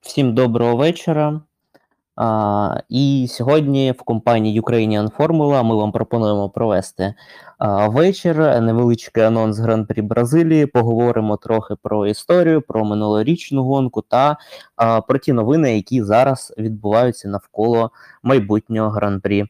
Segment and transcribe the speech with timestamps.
[0.00, 1.40] Всім доброго вечора.
[2.16, 7.14] А, І сьогодні в компанії Ukrainian Formula ми вам пропонуємо провести
[7.58, 10.66] а, вечір, невеличкий анонс Гран-прі Бразилії.
[10.66, 14.36] Поговоримо трохи про історію, про минулорічну гонку та
[14.76, 17.90] а, про ті новини, які зараз відбуваються навколо
[18.22, 19.44] майбутнього гран-прі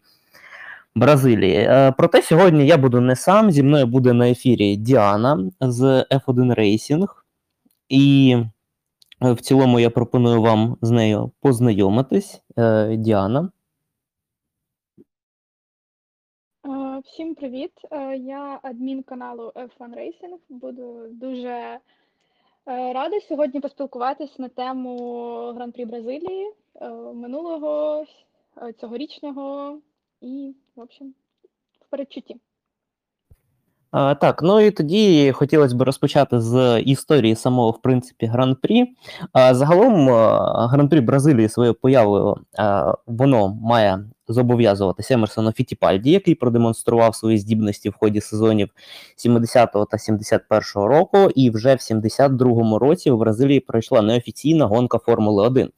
[0.94, 1.70] Бразилії.
[1.98, 3.50] Проте сьогодні я буду не сам.
[3.50, 7.06] Зі мною буде на ефірі Діана з F1 Racing.
[7.88, 8.36] І
[9.20, 12.42] В цілому я пропоную вам з нею познайомитись.
[12.58, 13.50] Е, Діана.
[16.66, 17.72] Е, Всім привіт!
[17.90, 20.36] Е, Я адмін каналу F1 Racing.
[20.48, 21.80] Буду дуже е,
[22.92, 24.96] рада сьогодні поспілкуватись на тему
[25.56, 28.04] Гран-прі Бразилії е, минулого,
[28.62, 29.78] е, цьогорічного
[30.20, 31.14] і, в общем,
[31.80, 32.36] в передчутті.
[33.92, 38.86] Так, ну і тоді хотілося б розпочати з історії самого, в принципі, гран-прі.
[39.50, 40.08] Загалом
[40.68, 42.36] гран-прі Бразилії своєю появою
[43.06, 48.68] воно має зобов'язуватися Емерсону Фітіпальді, який продемонстрував свої здібності в ході сезонів
[49.26, 55.46] 70-го та 71-го року, і вже в 72-му році в Бразилії пройшла неофіційна гонка Формули
[55.46, 55.70] 1.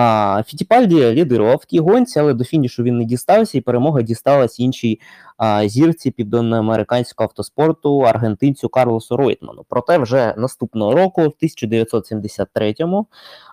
[0.00, 4.60] А Фітіпальді лідирував в тій гонці, але до фінішу він не дістався, і перемога дісталась
[4.60, 5.00] іншій
[5.36, 9.64] а, зірці південноамериканського автоспорту аргентинцю Карлосу Ройтману.
[9.68, 13.06] Проте вже наступного року, в 1973-му,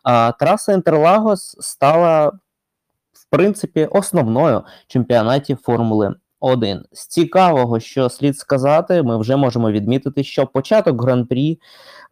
[0.03, 2.27] а, траса Інтерлагос стала
[3.13, 6.81] в принципі основною чемпіонаті Формули 1.
[6.91, 11.59] З цікавого, що слід сказати, ми вже можемо відмітити, що початок гран-прі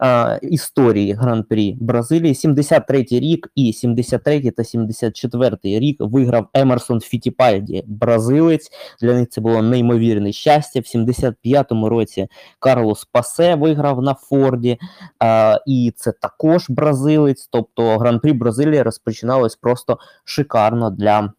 [0.01, 8.71] е, історії гран-прі Бразилії 73-й рік і 73-й та 74-й рік виграв Емерсон Фітіпальді, бразилець.
[9.01, 10.79] Для них це було неймовірне щастя.
[10.79, 12.27] В 75-му році
[12.59, 14.77] Карлос Пасе виграв на Форді,
[15.23, 17.47] е, і це також бразилець.
[17.51, 21.33] Тобто гран-прі Бразилії розпочиналось просто шикарно для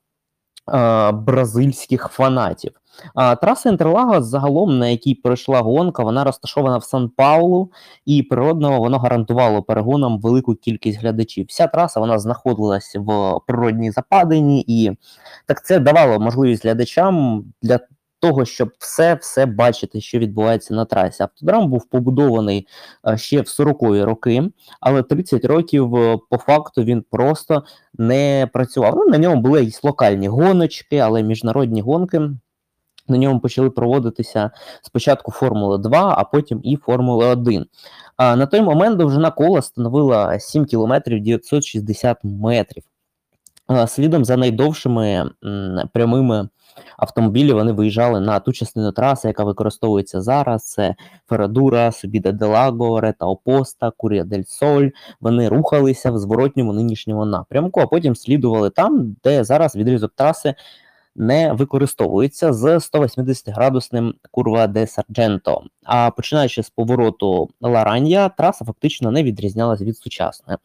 [1.12, 2.72] бразильських фанатів.
[3.40, 7.70] Траса Інтерлагос, загалом, на якій пройшла гонка, вона розташована в Сан-Паулу,
[8.06, 11.46] і природно воно гарантувало перегонам велику кількість глядачів.
[11.48, 14.90] Вся траса вона знаходилась в природній западині, і
[15.46, 17.80] так це давало можливість глядачам для
[18.24, 21.22] того, щоб все все бачити, що відбувається на трасі.
[21.22, 22.66] Автодрам був побудований
[23.08, 27.64] е, ще в 40-ві роки, але 30 років е, по факту він просто
[27.94, 28.94] не працював.
[28.96, 32.20] Ну, на ньому були якісь локальні гоночки, але міжнародні гонки.
[33.08, 34.50] На ньому почали проводитися
[34.82, 37.66] спочатку Формула 2, а потім і Формула 1.
[38.16, 42.82] А на той момент довжина кола становила 7 кілометрів 960 метрів.
[43.66, 45.30] А, слідом за найдовшими
[45.92, 46.48] прямими
[46.98, 50.64] автомобілі вони виїжджали на ту частину траси, яка використовується зараз.
[50.70, 50.94] Це
[51.28, 54.88] Ферадура, Субіда Делаго, Рета Опоста, Курія Дель Соль.
[55.20, 60.54] Вони рухалися в зворотньому нинішньому напрямку, а потім слідували там, де зараз відрізок траси
[61.16, 65.62] не використовується з 180-градусним курва де Сардженто.
[65.84, 70.58] А починаючи з повороту Ларанья, траса фактично не відрізнялася від сучасної.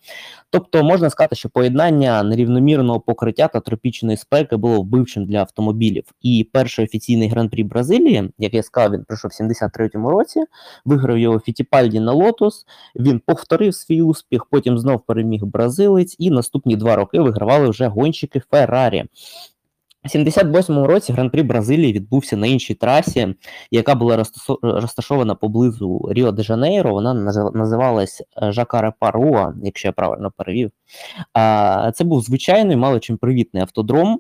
[0.50, 6.04] Тобто можна сказати, що поєднання нерівномірного покриття та тропічної спеки було вбивчим для автомобілів.
[6.22, 10.44] І перший офіційний гран-прі Бразилії, як я сказав, він пройшов в 73-му році,
[10.86, 12.66] виграв його Фітіпальді на Лотус.
[12.96, 18.42] Він повторив свій успіх, потім знов переміг бразилець, і наступні два роки вигравали вже гонщики
[18.52, 19.06] Феррарі.
[20.06, 23.36] У 78-му році гран-прі Бразилії відбувся на іншій трасі,
[23.72, 24.26] яка була
[24.62, 26.92] розташована поблизу Ріо де Жанейро.
[26.92, 30.72] Вона наз- називалась е, Жакаре Паруа, якщо я правильно перевів.
[31.94, 34.20] Це був звичайний, мало чим привітний автодром.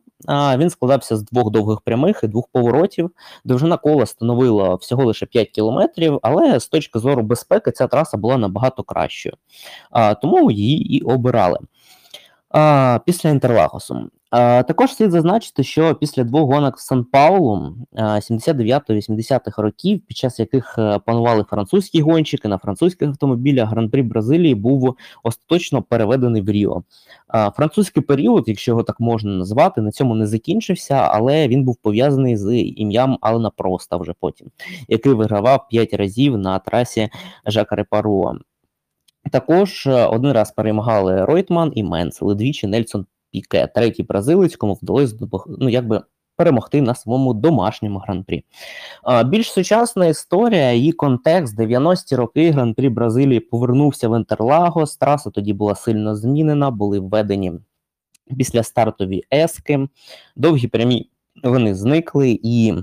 [0.57, 3.11] Він складався з двох довгих прямих і двох поворотів.
[3.45, 8.37] Довжина кола становила всього лише 5 кілометрів, але з точки зору безпеки ця траса була
[8.37, 9.35] набагато кращою.
[10.21, 11.59] Тому її і обирали.
[13.05, 14.09] Після Інтерлагосу.
[14.31, 20.99] Також слід зазначити, що після двох гонок в Сан-Паулу 79-80-х років, під час яких е,
[21.05, 26.83] панували французькі гонщики на французьких автомобілях, гран-прі Бразилії був остаточно переведений в Ріо.
[27.55, 32.37] Французький період, якщо його так можна назвати, на цьому не закінчився, але він був пов'язаний
[32.37, 34.47] з ім'ям Алена Проста вже потім,
[34.87, 37.09] який вигравав 5 разів на трасі
[37.45, 38.35] Жака Репаруа.
[39.31, 44.73] Також е, один раз перемагали Ройтман і Менцел, і двічі Нельсон Піке, третій бразилець, кому
[44.73, 45.15] вдалося
[45.47, 46.01] ну, якби
[46.35, 48.43] перемогти на своєму домашньому гран-прі.
[49.25, 54.97] Більш сучасна історія, її контекст 90-ті роки гран-прі Бразилії повернувся в Інтерлагос.
[54.97, 57.53] Траса тоді була сильно змінена, були введені
[58.37, 59.87] після стартові ески,
[60.35, 61.09] довгі прямі
[61.43, 62.73] вони зникли і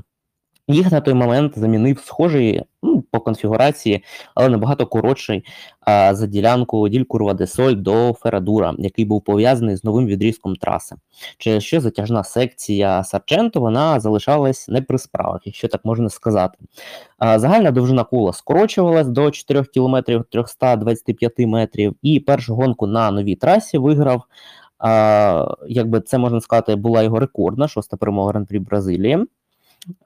[0.68, 4.04] Їх на той момент замінив схожий ну, по конфігурації,
[4.34, 5.44] але набагато коротший
[5.80, 10.96] а, за ділянку Дількурва де Соль до Ферадура, який був пов'язаний з новим відрізком траси.
[11.38, 16.58] Через що затяжна секція Сарченто вона залишалась не при справах, якщо так можна сказати.
[17.18, 19.96] А, загальна довжина кола скорочувалась до 4 км
[20.30, 24.22] 325 метрів, і першу гонку на новій трасі виграв.
[24.78, 29.26] А, якби це можна сказати, була його рекордна шоста перемога Гран-прі Бразилії.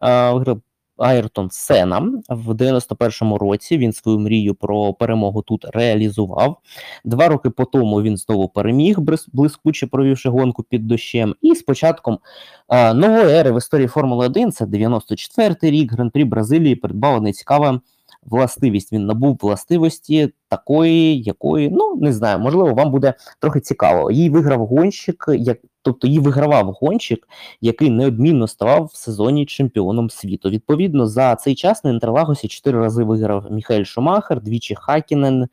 [0.01, 0.61] Виграв
[1.01, 3.79] Айртон Сена в 91-му році.
[3.79, 6.57] Він свою мрію про перемогу тут реалізував.
[7.05, 8.97] Два роки по тому він знову переміг,
[9.33, 11.35] блискуче провівши гонку під дощем.
[11.41, 12.19] І з початком
[12.95, 17.81] нової ери в історії Формули 1, це 94-й рік, Гран-прі Бразилії придбала нецікава
[18.23, 18.93] властивість.
[18.93, 24.11] Він набув властивості такої, якої, ну не знаю, можливо, вам буде трохи цікаво.
[24.11, 27.29] Її виграв гонщик, як тобто її вигравав гонщик,
[27.61, 30.51] який неодмінно ставав в сезоні чемпіоном світу.
[30.51, 35.49] Відповідно, за цей час на Інтерлагосі чотири рази виграв Міхаель Шумахер, двічі Хакінен.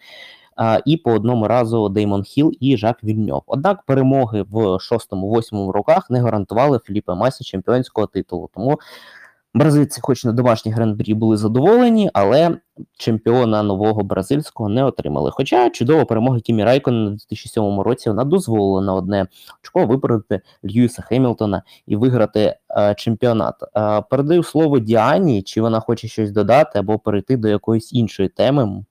[0.86, 3.44] І по одному разу Деймон Хіл і Жак Вільньов.
[3.48, 8.50] Однак перемоги в 6-8 роках не гарантували Філіпе Масі чемпіонського титулу.
[8.56, 8.80] Тому
[9.58, 12.58] бразильці, хоч на домашній гран-прі були задоволені, але
[12.98, 15.32] чемпіона нового бразильського не отримали.
[15.32, 19.28] Хоча чудова перемога Кімі Райкона у 2007 році вона дозволила на одне
[19.64, 23.56] очко випередити Льюіса Хемілтона і виграти е, чемпіонат.
[23.78, 28.84] Е, передаю слово Діані, чи вона хоче щось додати або перейти до якоїсь іншої теми.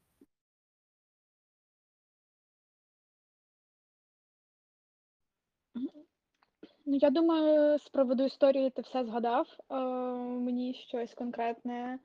[6.87, 9.47] Ну, я думаю, з приводу історії ти все згадав.
[9.71, 9.75] Е,
[10.41, 11.99] мені щось конкретне.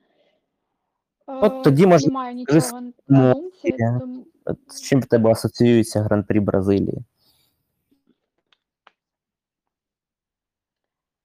[1.28, 6.00] Е, От тоді, може, немає нічого на думці, тому От З чим в тебе асоціюється
[6.01, 6.98] гран-прі Бразилії?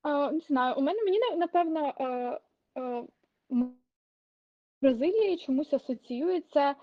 [0.07, 0.75] е, не знаю.
[0.79, 2.05] У мене мені на- напевно е,
[2.81, 3.05] е,
[3.53, 3.75] м-
[4.83, 6.75] Бразилії чомусь асоціюється е,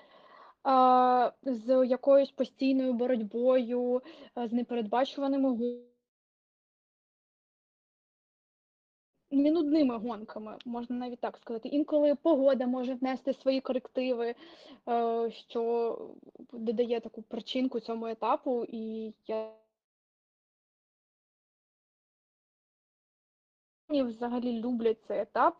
[1.43, 4.01] з якоюсь постійною боротьбою,
[4.37, 5.49] е, з непередбачуваними
[9.33, 11.69] Не нудними гонками, можна навіть так сказати.
[11.69, 14.35] Інколи погода може внести свої корективи,
[14.89, 15.97] е, що
[16.51, 19.49] додає таку причинку цьому етапу, і я
[24.03, 25.57] взагалі люблять цей етап,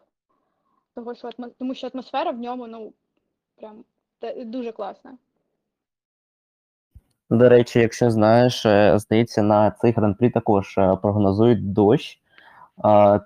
[0.95, 2.93] того, що атмо- тому що атмосфера в ньому, ну,
[3.55, 3.85] прям
[4.45, 5.17] дуже класна.
[7.29, 12.19] До речі, якщо знаєш, е, здається, на цей гран-прі також е, прогнозують дощ,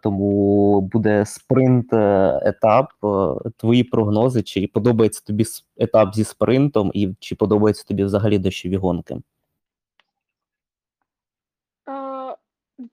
[0.04, 2.88] тому буде спринт е, етап.
[3.04, 5.46] Е, Твої прогнози, чи подобається тобі
[5.78, 9.16] етап зі спринтом, і чи подобаються тобі взагалі дощові гонки?
[9.16, 9.22] Е,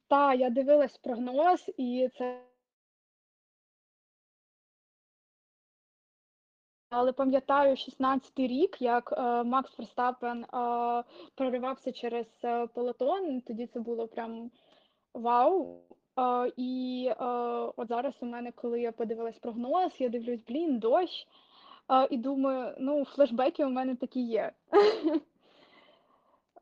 [0.08, 2.40] та, я дивилась прогноз, і це.
[6.96, 10.46] Але пам'ятаю 16-й рік, як е, Макс Ферстапен е,
[11.34, 13.40] проривався через е, пелотон.
[13.40, 14.50] Тоді це було прям
[15.14, 15.80] вау.
[16.18, 17.24] Е, і е,
[17.76, 21.26] от зараз у мене, коли я подивилась прогноз, я дивлюсь, блін, дощ.
[21.90, 24.52] Е, і думаю, ну, флешбеки у мене такі є.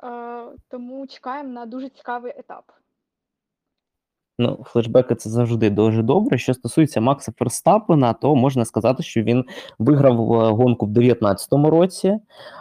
[0.04, 2.72] Е, тому чекаємо на дуже цікавий етап.
[4.42, 6.38] Ну, флешбеки це завжди дуже добре.
[6.38, 9.44] Що стосується Макса Ферстапена, то можна сказати, що він
[9.78, 12.18] виграв е, гонку в 19-му році.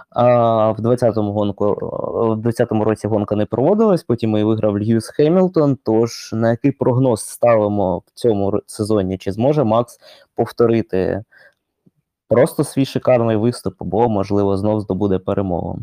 [0.10, 1.74] А в 20-му гонку е,
[2.36, 4.04] в 20-му році гонка не проводилась.
[4.04, 5.78] Потім і виграв Льюіс Хемілтон.
[5.84, 9.18] Тож на який прогноз ставимо в цьому сезоні?
[9.18, 10.00] Чи зможе Макс
[10.36, 11.24] повторити
[12.28, 15.80] просто свій шикарний виступ, або можливо знов здобуде перемогу?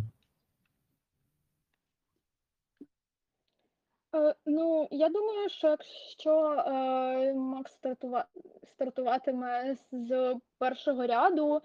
[4.14, 8.24] Е, ну, я думаю, що якщо е, Макс стартува...
[8.66, 11.60] стартуватиме з першого ряду,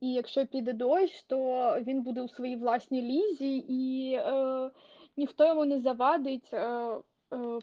[0.00, 1.36] і якщо піде дощ, то
[1.80, 4.70] він буде у своїй власній лізі, і е,
[5.16, 7.00] ніхто йому не завадить е, е,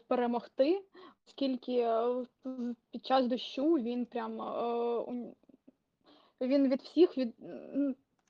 [0.08, 0.82] перемогти,
[1.26, 2.24] оскільки е,
[2.90, 4.44] під час дощу він прям е,
[4.98, 5.34] у-
[6.40, 7.34] він від всіх від...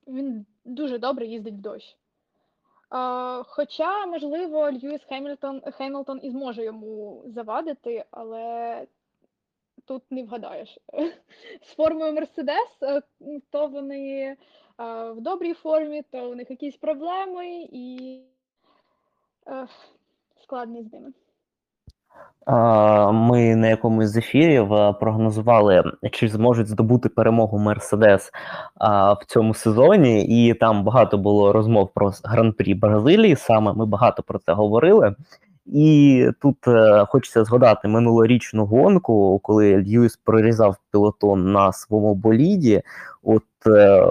[0.07, 1.97] він дуже добре їздить в дощ.
[2.93, 8.87] Е, Хоча, можливо, Льюіс Хемільтон Хемілтон і зможе йому завадити, але
[9.85, 10.79] тут не вгадаєш.
[11.63, 13.03] З формою Мерседес, е,
[13.51, 14.37] то вони е,
[15.11, 18.21] в добрій формі, то у них якісь проблеми і
[20.43, 21.13] складні з ними.
[23.13, 28.31] Ми на якомусь з ефірів е, прогнозували, чи зможуть здобути перемогу Мерседес
[29.21, 33.37] в цьому сезоні, і там багато було розмов про гран-прі Бразилії.
[33.37, 35.15] Саме ми багато про це говорили.
[35.67, 42.83] І тут е, хочеться згадати минулорічну гонку, коли Льюіс прорізав пілотон на своєму боліді.
[43.23, 44.07] От е,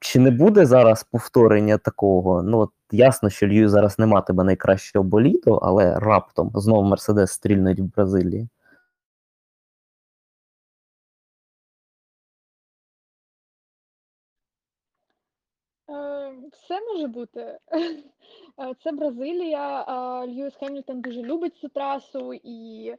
[0.00, 2.42] чи не буде зараз повторення такого?
[2.42, 7.80] Ну, от ясно, що Льюіс зараз не матиме найкращого боліду, але раптом знову Мерседес стрільнуть
[7.80, 8.48] в Бразилії.
[15.90, 17.58] Е, Все може бути.
[18.58, 19.80] Е, Це Бразилія.
[19.82, 22.94] е, Льюіс Хемільтон дуже любить цю трасу, і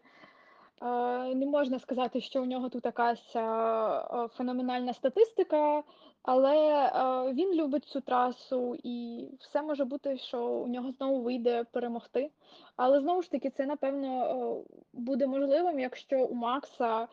[1.36, 5.84] не можна сказати, що у нього тут якась е, е, феноменальна статистика,
[6.24, 11.64] але е, він любить цю трасу, і все може бути, що у нього знову вийде
[11.72, 12.32] перемогти.
[12.76, 17.08] Але знову ж таки, це напевно е, буде можливим, якщо у Макса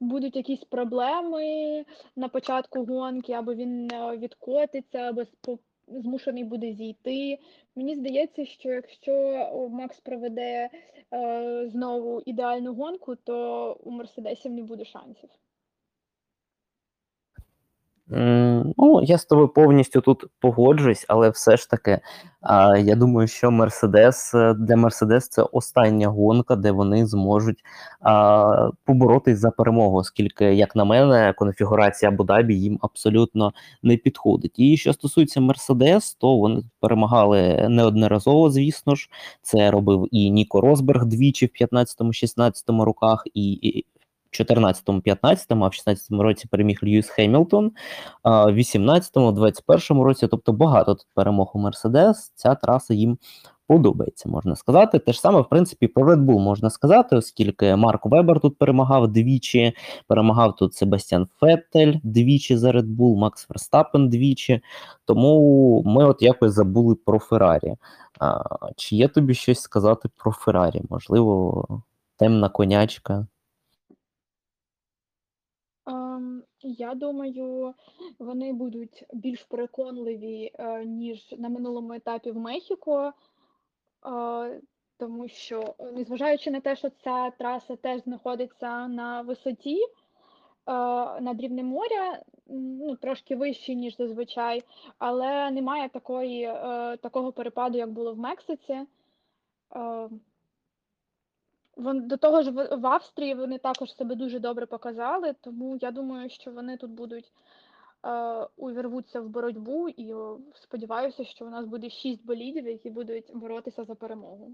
[0.00, 1.84] будуть якісь проблеми
[2.16, 5.24] на початку гонки, або він е, відкотиться, або
[5.88, 7.38] змушений буде зійти.
[7.76, 10.70] Мені здається, що якщо Макс проведе
[11.14, 15.30] е, знову ідеальну гонку, то у Мерседесів не буде шансів.
[18.08, 22.00] Ну, я з тобою повністю тут погоджуюсь, але все ж таки,
[22.84, 27.64] я думаю, що Мерседес е, для Мерседес це остання гонка, де вони зможуть
[28.84, 34.58] поборотись за перемогу, оскільки, як на мене, конфігурація Абу-Дабі їм абсолютно не підходить.
[34.58, 39.08] І що стосується Мерседес, то вони перемагали неодноразово, звісно ж.
[39.42, 43.84] Це робив і Ніко Росберг двічі в 15-16 роках, і.
[44.40, 47.72] І в 14-15, а в 16-му році переміг Льюіс Хемілтон,
[48.22, 52.32] а в 18-му, 21-му році, тобто багато тут перемог у Мерседес.
[52.34, 53.18] Ця траса їм
[53.66, 54.98] подобається, можна сказати.
[54.98, 59.08] Те ж саме, в принципі, про Red Bull можна сказати, оскільки Марк Вебер тут перемагав
[59.08, 59.72] двічі,
[60.06, 64.60] перемагав тут Себастьян Феттель двічі за Red Bull, Макс Верстапен двічі.
[65.04, 67.74] Тому ми от якось забули про Феррарі.
[68.76, 70.82] Чи є тобі щось сказати про Феррарі?
[70.90, 71.66] Можливо,
[72.16, 73.26] темна конячка.
[75.86, 77.74] Ем, Я думаю,
[78.18, 83.12] вони будуть більш переконливі, е, ніж на минулому етапі в Мехіко,
[84.06, 84.60] е,
[84.98, 89.86] тому що, незважаючи на те, що ця траса теж знаходиться на висоті е,
[91.20, 94.62] над рівнем моря, ну, трошки вище, ніж зазвичай,
[94.98, 96.46] але немає такої,
[97.02, 98.86] такого перепаду, як було в Мексиці.
[101.76, 106.30] До того ж в, в Австрії вони також себе дуже добре показали, тому я думаю,
[106.30, 107.32] що вони тут будуть
[108.06, 110.14] е, увірвуться в боротьбу, і
[110.54, 114.50] сподіваюся, що у нас буде шість болідів, які будуть боротися за перемогу.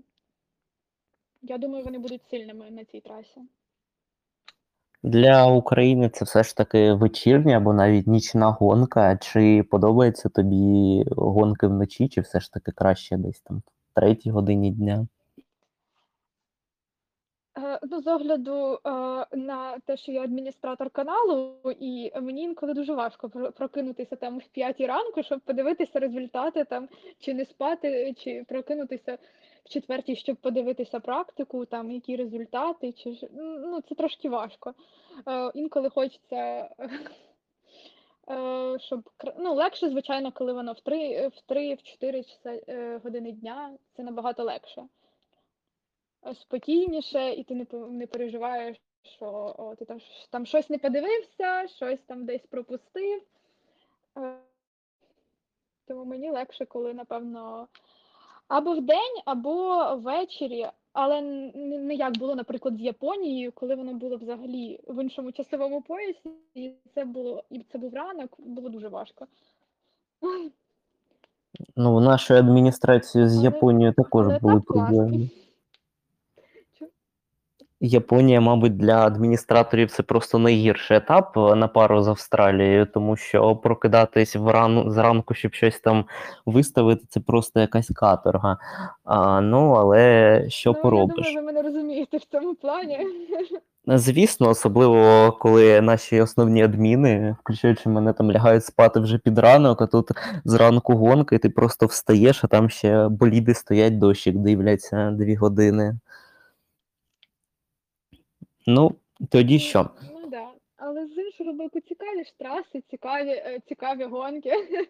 [1.43, 3.41] Я думаю, вони будуть сильними на цій трасі.
[5.03, 9.17] Для України це все ж таки вечірня або навіть нічна гонка.
[9.17, 14.71] Чи подобаються тобі гонки вночі, чи все ж таки краще десь там в третій годині
[14.71, 15.07] дня?
[17.59, 18.91] Е, Ну, з огляду е,
[19.37, 24.87] на те, що я адміністратор каналу, і мені інколи дуже важко прокинутися там в п'ятій
[24.87, 26.89] ранку, щоб подивитися результати там,
[27.19, 29.19] чи не спати, чи прокинутися
[29.65, 34.75] в четвертій, щоб подивитися практику, там які результати, чи ну це трошки важко.
[35.29, 36.69] Е, Інколи хочеться.
[38.79, 43.33] Щоб ну, легше, звичайно, коли воно в 3, в 3, в 4 часа, е, години
[43.33, 44.83] дня, це набагато легше
[46.35, 49.99] спокійніше, і ти не, не переживаєш, що о, ти там,
[50.31, 53.23] там щось не подивився, щось там десь пропустив.
[54.19, 54.35] Е,
[55.89, 57.69] Тому мені легше, коли, напевно,
[58.49, 61.21] або вдень, або ввечері, але
[61.55, 66.73] не як було, наприклад, з Японією, коли воно було взагалі в іншому часовому поясі, і
[66.95, 69.27] це було, і це був ранок, було дуже важко.
[71.77, 75.29] Ну, в нашої адміністрації з Японією також були так проблеми.
[77.81, 83.57] Японія, мабуть, для адміністраторів це просто найгірший етап е, на пару з Австралією, тому що
[83.57, 86.05] прокидатись врану зранку, щоб щось там
[86.47, 88.59] виставити, це просто якась каторга.
[89.05, 91.27] А, ну, але що ну, поробиш?
[91.27, 92.99] Я думаю, ви мене розумієте в цьому плані.
[93.87, 99.87] Звісно, особливо коли наші основні адміни, включаючи мене, там лягають спати вже під ранок, а
[99.87, 100.11] тут
[100.45, 105.99] зранку гонка, і ти просто встаєш, а там ще боліди стоять, дощик дивляться дві години.
[108.71, 108.95] Ну,
[109.31, 109.91] тоді Ну, що?
[110.13, 110.49] Ну да.
[110.77, 114.53] Але з іншого боку, цікаві ж траси, цікаві, е, цікаві гонки.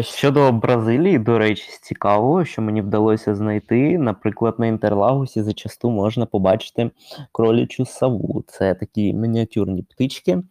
[0.00, 6.26] Щодо Бразилії, до речі, з цікавого, що мені вдалося знайти, наприклад, на Інтерлагусі зачасту можна
[6.26, 6.90] побачити
[7.32, 8.44] кролячу саву.
[8.46, 10.42] Це такі мініатюрні птички.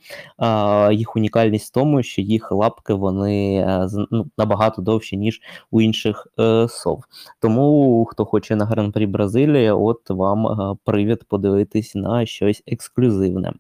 [0.92, 5.42] Їх унікальність в тому, що їх лапки вони е, ну, набагато довші, ніж
[5.72, 7.04] у інших е, сов.
[7.40, 13.54] Тому, хто хоче на Гран-прі Бразилії, от вам е, привід подивитись на щось ексклюзивне.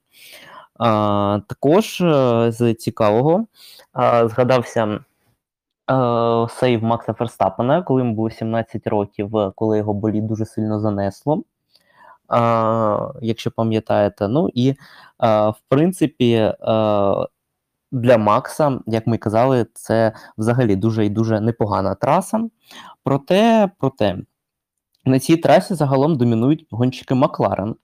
[1.47, 1.97] Також
[2.47, 3.45] з цікавого
[4.25, 4.99] згадався.
[5.91, 11.43] Е, сейв Макса Ферстапена, коли йому було 17 років, коли його болі дуже сильно занесло.
[12.33, 12.37] Е,
[13.21, 14.27] якщо пам'ятаєте.
[14.27, 14.75] Ну і е,
[15.49, 16.55] в принципі, е,
[17.91, 22.49] для Макса, як ми казали, це взагалі дуже і дуже непогана траса.
[23.03, 24.17] Проте, проте.
[25.07, 27.75] На цій трасі загалом домінують гонщики Макларен.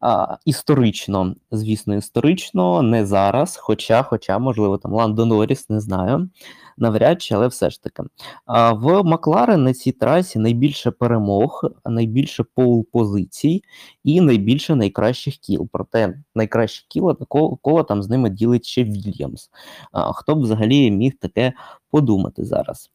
[0.00, 3.56] А, історично, звісно, історично, не зараз.
[3.56, 6.30] Хоча, хоча, можливо, там Ландо Норріс, не знаю,
[6.78, 8.02] навряд чи, але все ж таки.
[8.46, 13.62] А, в Макларен на цій трасі найбільше перемог, найбільше пол-позицій
[14.04, 15.68] і найбільше найкращих кіл.
[15.72, 19.50] Проте найкраще кіло коло, коло там з ними ділить ще Вільямс.
[19.92, 21.52] А, хто б взагалі міг таке
[21.90, 22.90] подумати зараз?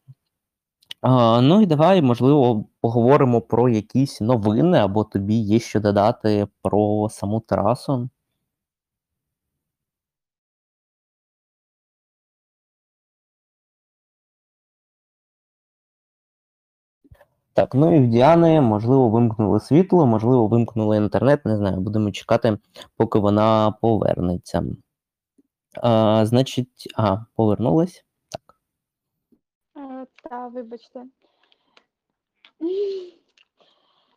[1.02, 7.08] А, ну і давай, можливо, поговоримо про якісь новини, або тобі є що додати про
[7.12, 8.10] саму трасу.
[17.54, 22.58] Так, ну і в Діани, можливо, вимкнули світло, можливо, вимкнули інтернет, не знаю, будемо чекати,
[22.98, 24.64] поки вона повернеться.
[25.82, 28.06] А, значить, а, повернулась.
[30.30, 31.06] Та, вибачте.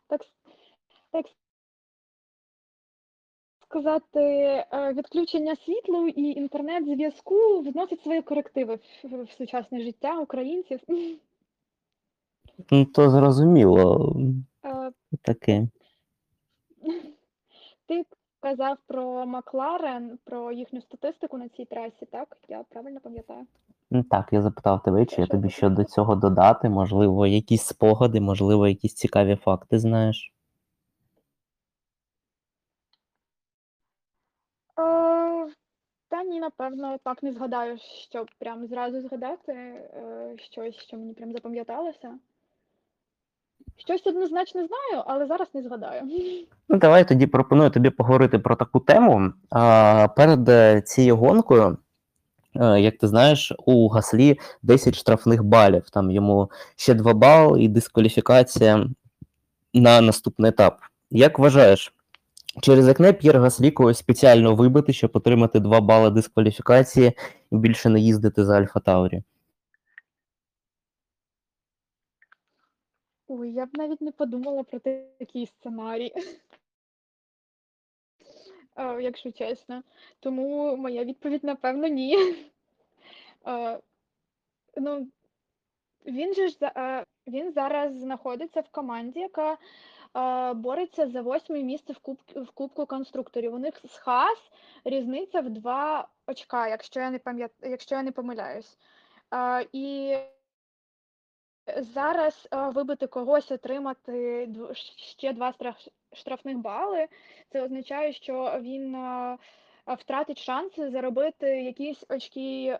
[0.07, 0.21] Так,
[1.11, 1.25] так
[3.61, 10.79] сказати, е, відключення світла і інтернет-зв'язку вносить свої корективи в, в сучасне життя українців.
[12.71, 14.15] Ну, то зрозуміло,
[14.65, 14.91] Е,
[15.21, 15.67] таке.
[17.85, 18.05] Ти
[18.39, 22.37] казав про Макларен, про їхню статистику на цій трасі, так?
[22.47, 23.45] Я правильно пам'ятаю?
[24.01, 28.67] Так, я запитав тебе, чи я тобі що до цього додати, можливо, якісь спогади, можливо,
[28.67, 30.33] якісь цікаві факти знаєш.
[34.79, 35.47] Е,
[36.09, 37.77] Та ні, напевно, так не згадаю,
[38.09, 42.17] що прям зразу згадати е, щось, що мені прям запам'яталося.
[43.77, 46.01] Щось однозначно знаю, але зараз не згадаю.
[46.69, 49.33] Ну, давай тоді пропоную тобі поговорити про таку тему.
[49.49, 51.77] А, перед е, цією гонкою,
[52.55, 55.89] як ти знаєш, у Гаслі 10 штрафних балів.
[55.89, 58.89] Там йому ще 2 бали і дискваліфікація
[59.73, 60.79] на наступний етап.
[61.11, 61.93] Як вважаєш,
[62.61, 67.11] через окне П'єр Гаслі когось спеціально вибити, щоб отримати 2 бали дискваліфікації
[67.51, 69.23] і більше не їздити за Альфа Таурі?
[73.27, 74.79] Ой, я б навіть не подумала про
[75.19, 76.11] такий сценарій,
[78.75, 79.83] е, якщо чесно.
[80.19, 82.17] Тому моя відповідь, напевно, ні.
[83.47, 83.79] Е,
[84.75, 85.07] Ну,
[86.05, 89.57] він же ж е, він зараз знаходиться в команді, яка
[90.53, 93.53] бореться за восьме місце в куб, в Кубку конструкторів.
[93.53, 94.51] У них з Хас
[94.85, 98.77] різниця в два очка, якщо я не пам'ят, якщо я не помиляюсь.
[99.71, 100.15] І
[101.67, 104.49] зараз е, вибити когось, отримати
[104.97, 105.53] ще два
[106.13, 107.07] штрафних бали,
[107.49, 109.37] це означає, що він е,
[109.87, 112.79] е, втратить шанси заробити якісь очки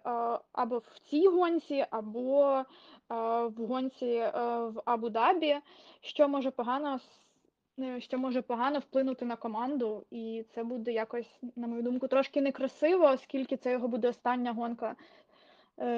[0.53, 2.63] або в цій гонці, або
[3.09, 5.59] в гонці в Абу-Дабі,
[6.01, 6.99] що може погано
[7.99, 13.05] що може погано вплинути на команду, і це буде якось, на мою думку, трошки некрасиво,
[13.05, 14.95] оскільки це його буде остання гонка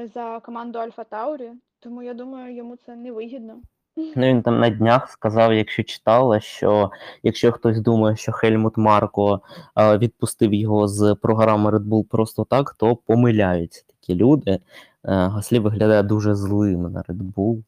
[0.03, 1.51] за команду Альфа Таурі.
[1.85, 3.61] Тому я думаю, йому це не вигідно.
[3.97, 6.91] Ну, він там на днях сказав, якщо читала, що
[7.23, 9.41] якщо хтось думає, що Хельмут Марко
[9.77, 14.51] е, відпустив його з програми Red Bull просто так, то помиляються такі люди.
[14.51, 14.59] Е,
[15.03, 17.63] Гаслі виглядає дуже злим на Red Bull.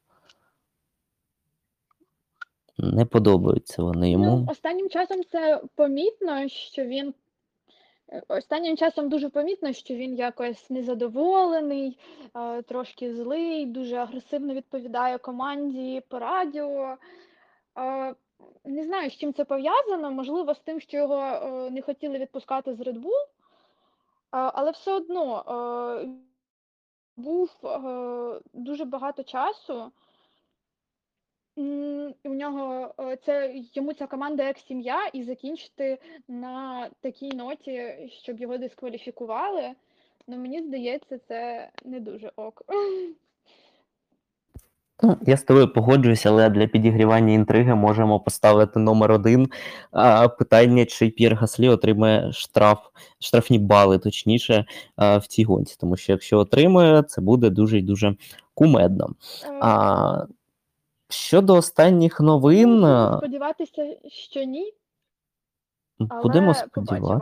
[2.78, 4.48] Не подобаються вони Ну, йому.
[4.52, 7.14] останнім часом це помітно, що він
[8.28, 12.00] останнім часом дуже помітно, що він якось незадоволений,
[12.36, 16.98] е, трошки злий, дуже агресивно відповідає команді по радіо.
[17.78, 18.16] Е,
[18.66, 20.12] Не знаю, з чим це пов'язано.
[20.12, 23.26] Можливо, з тим, що його е, не хотіли відпускати з Red Bull,
[24.32, 25.44] але все одно
[27.18, 27.50] був
[28.54, 29.92] дуже багато часу.
[32.24, 38.40] У нього е, це йому ця команда як сім'я, і закінчити на такій ноті, щоб
[38.40, 39.72] його дискваліфікували.
[40.28, 42.62] Ну, мені здається, це не дуже ок.
[45.04, 49.48] Ну, я з тобою погоджуюся, але для підігрівання інтриги можемо поставити номер один
[50.40, 52.80] питання, чи П'єр Гаслі отримає штраф,
[53.20, 54.66] штрафні бали, точніше,
[54.98, 55.78] в цій гонці.
[55.80, 58.16] Тому що якщо отримає, це буде дуже і дуже
[58.54, 59.10] кумедно.
[59.46, 60.26] Е, А,
[61.10, 64.74] щодо останніх новин, Будемо сподіватися, що ні,
[66.10, 66.70] але будемо сподіватися.
[67.02, 67.22] побачимо.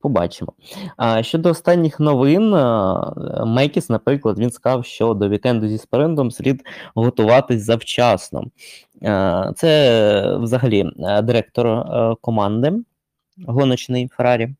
[0.00, 0.52] Побачимо.
[0.96, 6.62] А щодо останніх новин, а, Мекіс, наприклад, він сказав, що до вікенду зі спринтом слід
[6.94, 8.44] готуватись завчасно.
[9.02, 12.72] А, Це взагалі е, директор е, команди
[13.46, 14.54] гоночний Феррарі.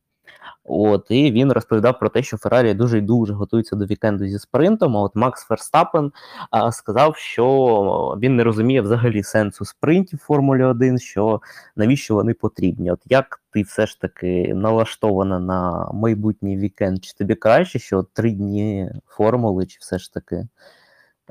[0.67, 4.39] От, і він розповідав про те, що Феррарі дуже і дуже готується до вікенду зі
[4.39, 4.97] спринтом.
[4.97, 6.11] А от Макс Ферстапен
[6.51, 11.41] а, сказав, що він не розуміє взагалі сенсу спринтів Формулі 1, що
[11.75, 12.91] навіщо вони потрібні.
[12.91, 17.03] От як ти все ж таки налаштована на майбутній вікенд?
[17.03, 20.47] Чи тобі краще, що три дні формули, чи все ж таки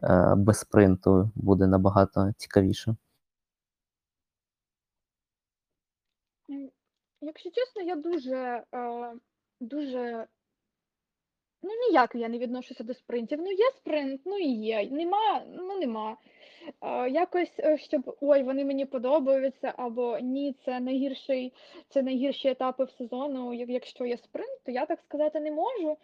[0.02, 2.96] е, без спринту буде набагато цікавіше?
[6.50, 6.70] М,
[7.26, 9.12] Якщо чесно, я дуже, е,
[9.60, 10.26] дуже,
[11.62, 13.38] ну ніяк я не відношуся до спринтів.
[13.42, 14.90] Ну є спринт, ну і є.
[14.90, 16.16] Нема, ну нема.
[16.80, 21.52] Е, Якось, е, щоб ой, вони мені подобаються, або ні, це найгірший,
[21.88, 23.54] це найгірші етапи в сезону.
[23.54, 25.96] Якщо є спринт, то я так сказати не можу.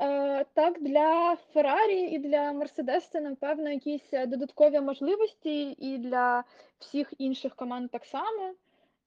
[0.00, 6.44] Е, Так, для Феррарі і для Мерседес це, напевно, якісь додаткові можливості, і для
[6.78, 8.54] всіх інших команд так само.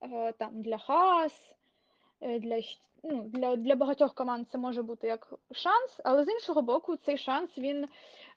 [0.01, 1.41] Е, Там для Хас,
[2.21, 2.59] е, для,
[3.03, 7.17] ну, для, для багатьох команд це може бути як шанс, але з іншого боку, цей
[7.17, 7.87] шанс він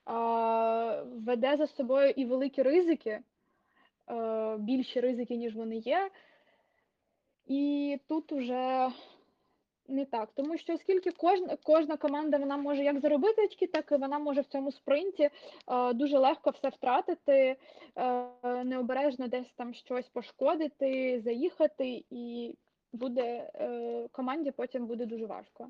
[0.04, 3.20] а, веде за собою і великі ризики,
[4.10, 6.10] е, більші ризики, ніж вони є.
[7.46, 8.90] І тут уже
[9.88, 13.96] не так, тому що оскільки кожна, кожна команда вона може як заробити очки, так і
[13.96, 17.56] вона може в цьому спринті е, дуже легко все втратити,
[17.96, 22.54] е, необережно десь там щось пошкодити, заїхати, і
[22.92, 25.66] буде е, команді потім буде дуже важко.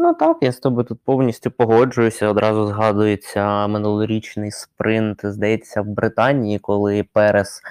[0.00, 2.28] Ну так, я з тобою тут повністю погоджуюся.
[2.28, 7.62] Одразу згадується минулорічний спринт, здається, в Британії, коли Перес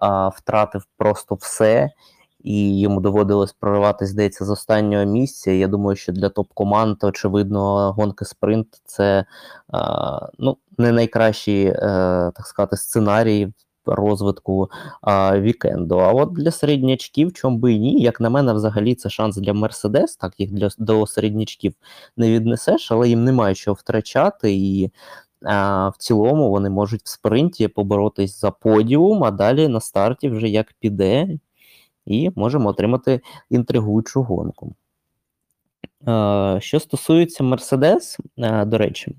[0.00, 1.90] а, втратив просто все,
[2.48, 5.50] і йому доводилось прориватися, здається, з останнього місця.
[5.50, 9.24] Я думаю, що для топ-команд, очевидно, гонки спринт це
[9.68, 11.74] а, ну, не найкращий, е,
[12.34, 13.52] так сказати, сценарій
[13.86, 14.70] розвитку
[15.02, 15.98] а, вікенду.
[15.98, 19.52] А от для середнячків, чом би і ні, як на мене, взагалі це шанс для
[19.52, 21.74] Мерседес, так їх для до середнячків
[22.16, 24.90] не віднесеш, але їм немає що втрачати, і
[25.42, 30.74] в цілому вони можуть в спринті поборотись за подіум, а далі на старті вже як
[30.80, 31.38] піде,
[32.08, 34.74] і можемо отримати інтригуючу гонку.
[36.08, 39.16] Е, Що стосується Мерседес, е, до речі,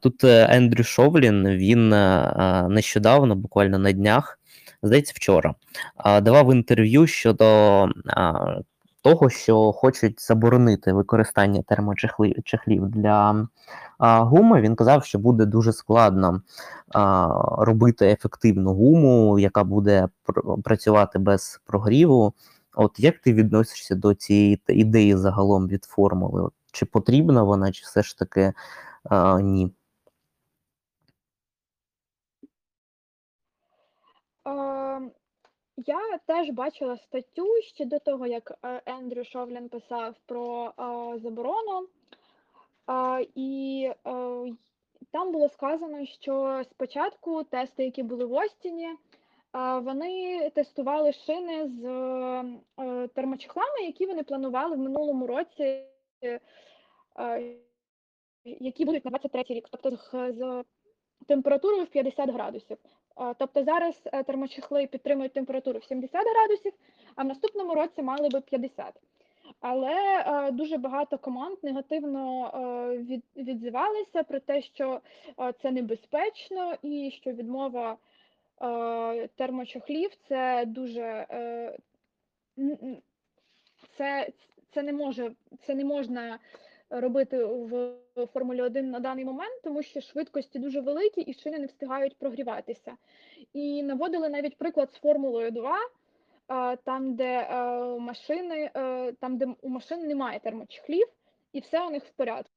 [0.00, 1.88] тут е, Ендрю Шовлін він
[2.74, 4.38] нещодавно, буквально на днях,
[4.82, 5.54] здається, вчора,
[6.22, 7.88] давав інтерв'ю щодо
[9.02, 13.46] того, що хочуть заборонити використання термочехлів для
[14.00, 14.60] а, гуми.
[14.60, 16.42] Він казав, що буде дуже складно
[17.58, 20.08] робити ефективну гуму, яка буде
[20.64, 22.32] працювати без прогріву.
[22.74, 26.50] От як ти відносишся до цієї ідеї загалом від формули?
[26.72, 28.52] Чи потрібна вона, чи все ж таки
[29.42, 29.70] ні?
[34.44, 35.10] Ем,
[35.76, 41.88] Я теж бачила статтю ще до того, як е, Ендрю Шовлін писав про е, заборону.
[43.34, 44.12] І е,
[45.12, 48.88] там було сказано, що спочатку тести, які були в Остіні,
[49.82, 51.84] вони тестували шини з
[52.80, 55.84] е, термочехлами, які вони планували в минулому році,
[56.24, 56.40] е,
[58.44, 59.96] які будуть на 23-й рік, тобто
[60.32, 60.64] з-
[61.26, 62.76] температурою в 50 градусів.
[63.38, 66.72] Тобто зараз е, термочехли підтримують температуру в 70 градусів,
[67.16, 68.94] а в наступному році мали би 50.
[69.60, 75.00] Але е, дуже багато команд негативно е, від, відзивалися про те, що
[75.40, 77.96] е, це небезпечно і що відмова
[78.62, 81.76] е, термочохлів це дуже е,
[83.96, 84.28] це,
[84.74, 85.32] це не може,
[85.66, 86.38] це не можна
[86.90, 87.96] робити в
[88.32, 92.96] Формулі 1 на даний момент, тому що швидкості дуже великі і шини не встигають прогріватися.
[93.52, 95.78] І наводили навіть приклад з Формулою 2, а,
[96.84, 97.48] там, де
[97.98, 98.70] машини,
[99.20, 101.06] там, де у машин немає термочехлів,
[101.52, 102.54] і все у них в порядку.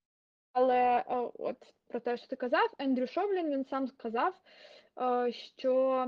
[0.54, 1.04] Але
[1.40, 4.34] от про те, що ти казав, Ендрю Шовлін він сам сказав,
[5.58, 6.08] що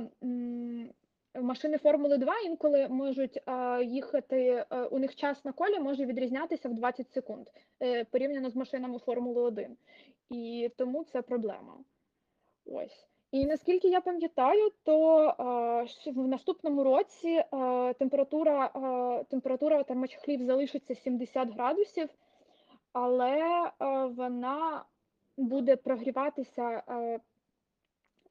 [1.41, 3.39] машини Формули 2 інколи можуть
[3.83, 7.47] їхати, у них час на колі може відрізнятися в 20 секунд
[7.81, 9.77] е, порівняно з машинами Формули 1.
[10.29, 11.77] і тому це проблема.
[12.65, 13.07] Ось.
[13.35, 15.27] І наскільки я пам'ятаю, то
[16.07, 17.45] е, в наступному році е,
[17.93, 22.09] температура, е, температура термочехлів залишиться 70 градусів,
[22.93, 23.71] але е,
[24.05, 24.85] вона
[25.37, 27.19] буде прогріватися е,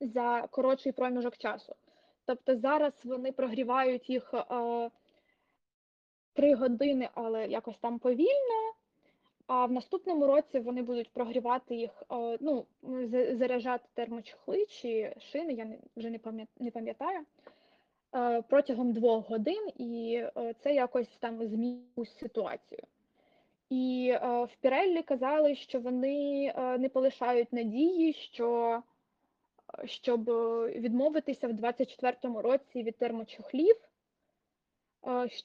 [0.01, 1.75] за коротший проміжок часу.
[2.27, 4.91] Тобто зараз вони прогрівають їх е,
[6.33, 8.73] 3 години, але якось там повільно.
[9.47, 12.67] А в наступному році вони будуть прогрівати їх, е, ну,
[13.33, 16.11] заряджати термочехли чи шини, я вже
[16.59, 17.21] не пам'ятаю,
[18.15, 22.81] е, протягом двох годин, і е, це якось там змінює ситуацію.
[23.71, 26.45] І в Піреллі казали, що вони
[26.79, 28.83] не полишають надії, що
[29.85, 30.25] щоб
[30.67, 33.77] відмовитися в 24-му році від термочехлів,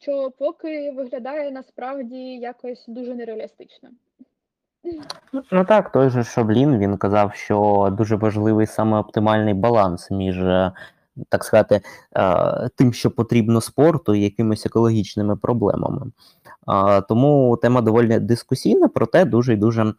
[0.01, 3.89] що поки виглядає насправді якось дуже нереалістично.
[5.51, 10.71] Ну так, той же Шоблін він казав, що дуже важливий саме оптимальний баланс між, е,
[11.29, 11.82] так сказати,
[12.15, 16.12] е, тим, що потрібно спорту, і якимись екологічними проблемами.
[17.10, 19.93] Тому тема доволі дискусійна, проте дуже і дуже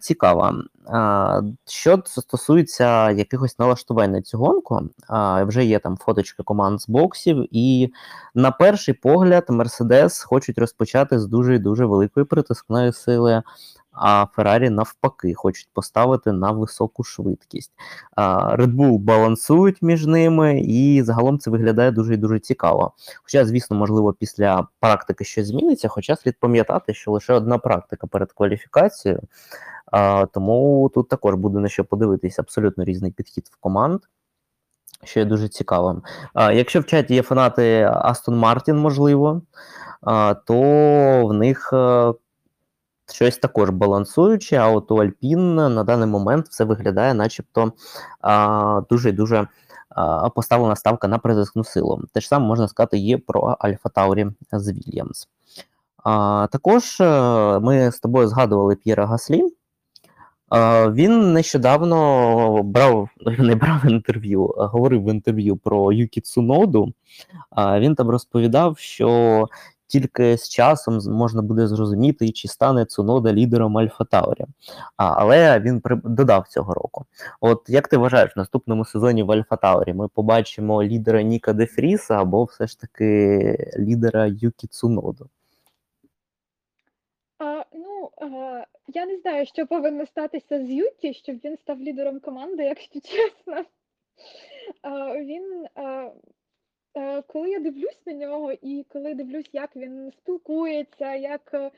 [0.00, 0.54] цікава.
[0.86, 4.80] А, Що стосується якихось налаштувань на цю гонку,
[5.46, 7.92] вже є там фоточки команд з боксів, і
[8.34, 13.42] на перший погляд Мерседес хочуть розпочати з дуже дуже великої притискної сили
[13.92, 17.72] а Феррарі навпаки хочуть поставити на високу швидкість.
[18.16, 22.92] Red Bull балансують між ними, і загалом це виглядає дуже і дуже цікаво.
[23.22, 28.32] Хоча, звісно, можливо, після практики щось зміниться, хоча слід пам'ятати, що лише одна практика перед
[28.32, 29.20] кваліфікацією,
[30.32, 34.00] тому тут також буде на що подивитися абсолютно різний підхід в команд.
[35.04, 36.02] Що є дуже цікавим.
[36.34, 39.42] А, Якщо в чаті є фанати Астон Мартін, можливо,
[40.00, 42.12] а, то в них е,
[43.12, 47.72] щось також балансуюче, а от у Альпін на даний момент все виглядає, начебто
[48.90, 49.48] дуже дуже
[50.34, 52.02] поставлена ставка на притискну силу.
[52.12, 55.28] Те ж саме можна сказати є про Альфа Таурі з Вільямс.
[56.52, 59.42] Також е, ми з тобою згадували П'єра Гаслі.
[60.92, 66.92] Він нещодавно брав, не брав інтерв'ю, говорив в інтерв'ю про Юкі Цуноду.
[67.56, 69.48] Він там розповідав, що
[69.92, 74.44] тільки з часом можна буде зрозуміти, чи стане Цунода лідером Альфа Таурі.
[74.96, 76.00] А, але він при...
[76.04, 77.06] додав цього року.
[77.40, 81.66] От як ти вважаєш, в наступному сезоні в Альфа Таурі ми побачимо лідера Ніка Де
[81.66, 85.28] Фріса або все ж таки лідера Юкі Цуноду?
[87.38, 88.26] А, ну, а,
[88.88, 93.64] я не знаю, що повинно статися з Юкі, щоб він став лідером команди, якщо чесно.
[94.82, 96.10] А, він, а,
[97.26, 101.70] коли я дивлюсь на нього і коли дивлюсь, як він спілкується, як е,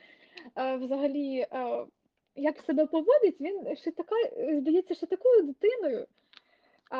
[0.57, 1.85] е, взагалі е,
[2.35, 6.07] як себе поводить, він ще така, е, здається, ще такою дитиною.
[6.91, 6.97] А,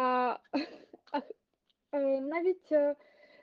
[1.11, 1.17] а,
[1.97, 2.95] е, навіть е,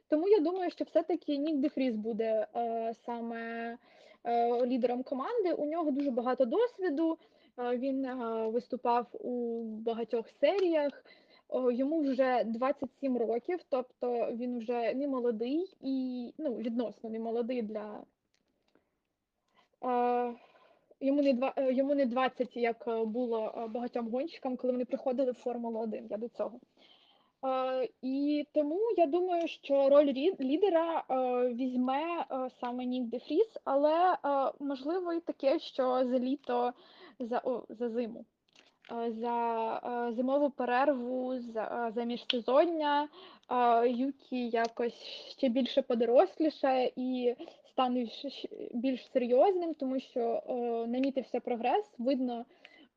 [0.08, 3.76] тому я думаю, що все-таки Нік Дефріс буде е, саме
[4.24, 5.52] е, лідером команди.
[5.52, 7.18] У нього дуже багато досвіду.
[7.58, 8.14] е, Він е,
[8.46, 11.04] виступав у багатьох серіях.
[11.54, 18.02] Йому вже 27 років, тобто він вже не молодий і ну, відносно не молодий для.
[19.84, 20.34] е,
[21.00, 25.30] Йому не два е, йому не 20, як було е, багатьом гонщикам, коли вони приходили
[25.30, 26.06] в Формулу 1.
[26.10, 26.60] Я до цього.
[28.02, 31.04] І тому я думаю, що роль лідера
[31.52, 32.24] візьме
[32.60, 34.16] саме Нік Де Фріс, але
[34.60, 36.72] можливо і таке, що за літо,
[37.18, 38.24] за, о, за зиму,
[38.90, 43.08] за е, зимову перерву, за, е, за міжсезоння
[43.50, 45.02] е, Юкі якось
[45.38, 47.34] ще більше подоросліше і
[47.70, 48.06] стане
[48.74, 50.52] більш серйозним, тому що е,
[50.86, 51.84] намітився прогрес.
[51.98, 52.44] Видно,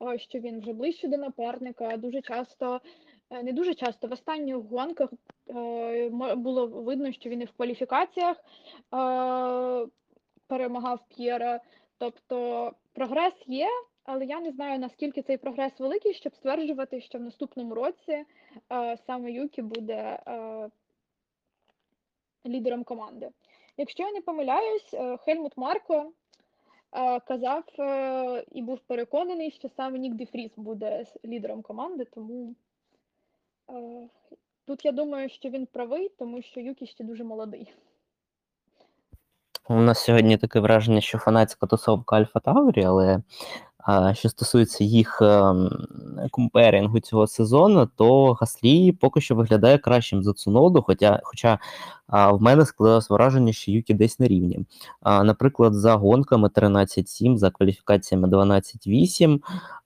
[0.02, 1.98] е, що він вже ближче до напарника.
[1.98, 2.82] Дуже часто
[3.30, 5.10] Е, Не дуже часто в останніх гонках
[5.50, 8.44] е, було видно, що він і в кваліфікаціях е,
[10.48, 11.60] перемагав П'єра.
[11.98, 13.68] Тобто прогрес є,
[14.06, 18.26] але я не знаю, наскільки цей прогрес великий, щоб стверджувати, що в наступному році
[18.72, 20.70] е, саме Юкі буде е,
[22.46, 23.30] лідером команди.
[23.78, 26.12] Якщо я не помиляюсь, е, Хельмут Марко
[26.92, 32.56] е, казав е, і був переконаний, що саме Нік Де Фріс буде лідером команди, тому.
[33.70, 34.10] Е,
[34.68, 37.74] Тут я думаю, що він правий, тому що Юкі ще дуже молодий.
[39.70, 43.22] У нас сьогодні таке враження, що фанатська тусовка Альфа Таурі, але
[44.14, 45.70] що стосується їх ем,
[46.32, 51.60] комперінгу цього сезону, то Гаслі поки що виглядає кращим за Цуноду, хоча, хоча
[52.08, 54.66] в мене склалось враження, що Юкі десь на рівні.
[55.04, 59.40] Наприклад, за гонками 13-7, за кваліфікаціями 12-8,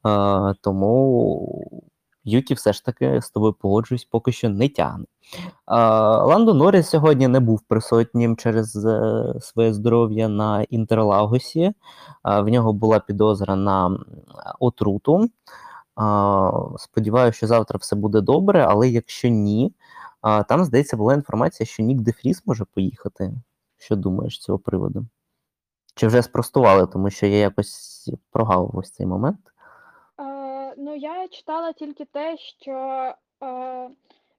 [0.04, 1.84] а, тому
[2.24, 5.06] Юкі все ж таки з тобою погоджуюсь, поки що не тягне.
[6.28, 11.74] Ландо Норріс сьогодні не був присутнім через е, своє здоров'я на Інтерлагосі.
[12.24, 14.00] В нього була підозра на
[14.60, 15.30] отруту.
[16.78, 19.74] Сподіваюся, що завтра все буде добре, але якщо ні,
[20.48, 23.34] там, здається, була інформація, що Нік Дефріс може поїхати.
[23.78, 25.06] Що думаєш з цього приводу?
[25.96, 29.40] Чи вже спростували, тому що я якось прогавив ось цей момент.
[30.82, 32.74] Ну, я читала тільки те, що
[33.44, 33.90] е,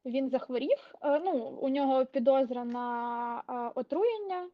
[0.04, 0.94] він захворів.
[1.02, 4.50] Е, ну, у нього підозра на е, отруєння,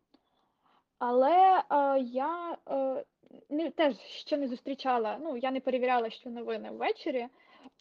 [0.99, 3.05] але е, я е,
[3.51, 7.29] не, теж ще не зустрічала, ну, я не перевіряла, що новини ввечері,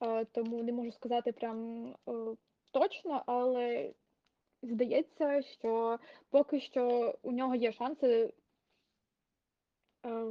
[0.02, 2.12] е, тому не можу сказати прям е,
[2.72, 3.94] точно, але
[4.62, 8.34] здається, що поки що у нього є шанси
[10.06, 10.26] е,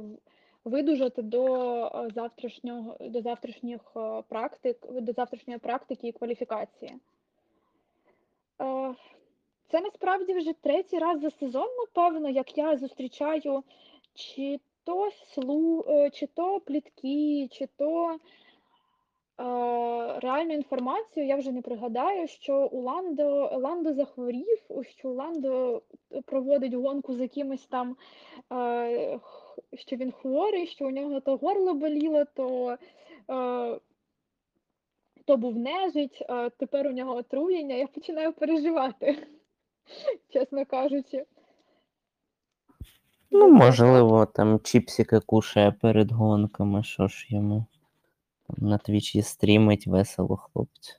[0.65, 1.45] видужати до
[1.85, 6.91] е, завтрашнього до завтрашніх е, практик, до завтрашньої практики і кваліфікації.
[8.61, 8.95] Е,
[9.71, 13.63] Це насправді вже третій раз за сезон, напевно, як я зустрічаю
[14.13, 18.19] чи то слу, чи то плітки, чи то
[20.21, 24.57] реальну інформацію, я вже не пригадаю, що у Ландо, Ландо захворів,
[24.97, 25.81] що Ландо
[26.25, 27.95] проводить гонку з якимось там,
[28.53, 29.19] е,
[29.73, 32.77] що він хворий, що у нього то горло боліло, то,
[33.29, 33.79] е,
[35.25, 37.75] то був нежить, е, тепер у нього отруєння.
[37.75, 39.27] Я починаю переживати,
[40.29, 41.25] чесно кажучи.
[43.31, 47.65] Ну, можливо, там чіпсики кушає перед гонками, що ж йому
[48.57, 50.93] на твічі стрімить весело, хлопці.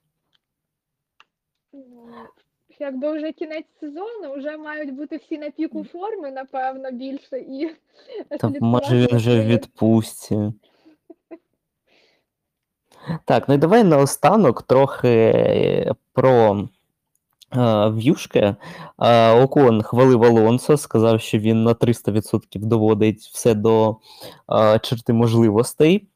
[1.73, 2.09] Ну,
[2.79, 7.77] якби вже кінець сезону, вже мають бути всі на піку форми, напевно, більше і
[8.41, 10.53] Та може він вже в відпустці.
[13.25, 16.69] Так, ну і давай наостанок трохи е, про
[17.89, 18.57] в'юшки.
[19.03, 23.97] Е, Окон хвалив Алонсо, сказав, що він на 300% доводить все до
[24.83, 26.09] черти можливостей.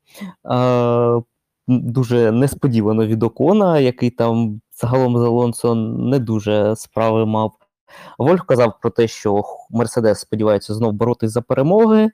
[1.69, 7.53] Дуже несподівано від Окона, який там загалом з Алонсо не дуже справи мав.
[8.19, 12.11] Вольф казав про те, що Мерседес сподівається знов боротись за перемоги.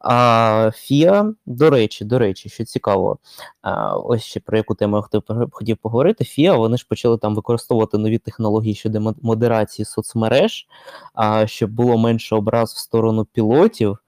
[0.00, 3.18] А Фіа, до речі, до речі, що цікаво,
[3.62, 6.24] а, ось ще про яку тему я хотів, поговорити.
[6.24, 10.66] Фіа, вони ж почали там використовувати нові технології щодо модерації соцмереж,
[11.14, 13.98] а, щоб було менше образ в сторону пілотів.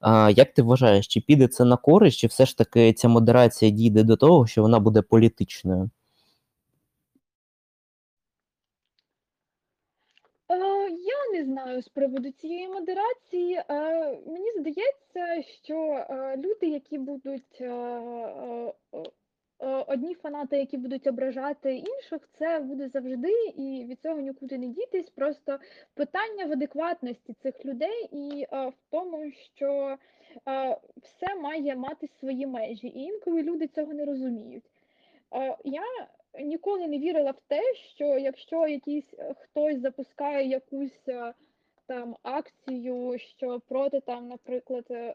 [0.00, 3.70] А, як ти вважаєш, чи піде це на користь, чи все ж таки ця модерація
[3.70, 5.90] дійде до того, що вона буде політичною?
[10.50, 10.54] Е,
[10.90, 13.54] Я не знаю з приводу цієї модерації.
[13.54, 13.64] Е,
[14.26, 18.72] Мені здається, що е, люди, які будуть е,
[19.86, 25.10] одні фанати, які будуть ображати інших, це буде завжди, і від цього нікуди не дітись.
[25.10, 25.58] Просто
[25.94, 29.96] питання в адекватності цих людей і в тому, що
[31.02, 34.64] все має мати свої межі, і інколи люди цього не розуміють.
[35.64, 35.82] Я
[36.38, 37.62] ніколи не вірила в те,
[37.94, 41.32] що якщо якийсь е, хтось запускає якусь е,
[41.86, 45.14] там акцію, що проти там, наприклад, е,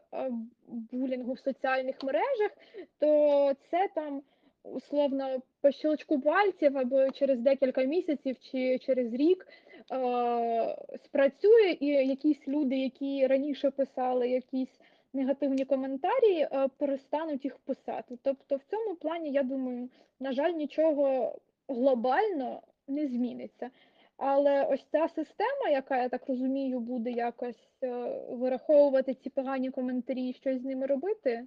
[0.92, 2.50] булінгу в соціальних мережах,
[2.98, 4.22] то це там
[4.64, 12.48] условно по щелчку пальців або через декілька місяців чи через рік е, спрацює, і якісь
[12.48, 14.80] люди, які раніше писали якісь
[15.16, 18.18] негативні коментарі, е, перестануть їх писати.
[18.22, 19.88] Тобто, в цьому плані, я думаю,
[20.20, 21.34] на жаль, нічого
[21.68, 23.70] глобально не зміниться.
[24.16, 27.88] Але ось ця система, яка, я так розумію, буде якось е,
[28.30, 31.46] вираховувати ці погані коментарі і щось з ними робити,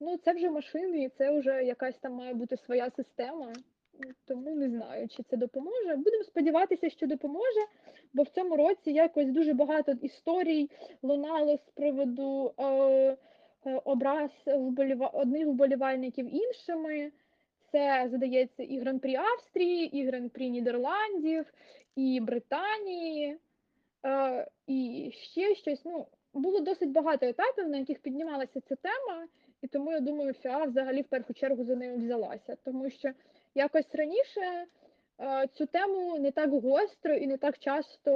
[0.00, 3.52] ну це вже машини, це вже якась там має бути своя система.
[4.24, 5.96] Тому не знаю, чи це допоможе.
[5.96, 7.60] Будемо сподіватися, що допоможе,
[8.12, 10.70] бо в цьому році якось дуже багато історій
[11.02, 13.16] лунало з приводу е, е,
[13.84, 15.06] образ вболіва...
[15.06, 17.12] одних вболівальників іншими.
[17.72, 21.52] Це, здається, і Гран-прі Австрії, і Гран-прі Нідерландів,
[21.96, 23.38] і Британії,
[24.06, 25.84] е, і ще щось.
[25.84, 29.26] Ну, було досить багато етапів, на яких піднімалася ця тема,
[29.62, 32.56] і тому я думаю, ФІА взагалі в першу чергу за нею взялася.
[32.64, 33.10] Тому що
[33.54, 34.64] якось раніше
[35.20, 38.10] е, цю тему не так гостро і не так часто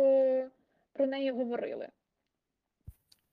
[0.92, 1.88] про неї говорили.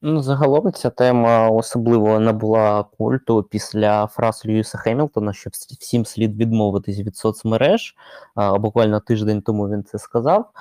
[0.04, 7.00] Ну, загалом ця тема особливо набула культу після фраз Льюіса Хемілтона, що всім слід відмовитись
[7.00, 7.96] від соцмереж.
[8.36, 10.52] А, буквально тиждень тому він це сказав.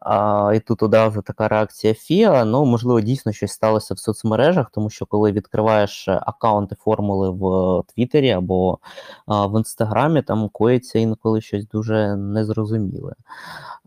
[0.00, 2.44] А, і тут одразу така реакція Фіа.
[2.44, 8.30] Ну, можливо, дійсно щось сталося в соцмережах, тому що коли відкриваєш аккаунти формули в Твіттері
[8.30, 8.78] або
[9.26, 13.14] а, в Інстаграмі, там коїться інколи щось дуже незрозуміле.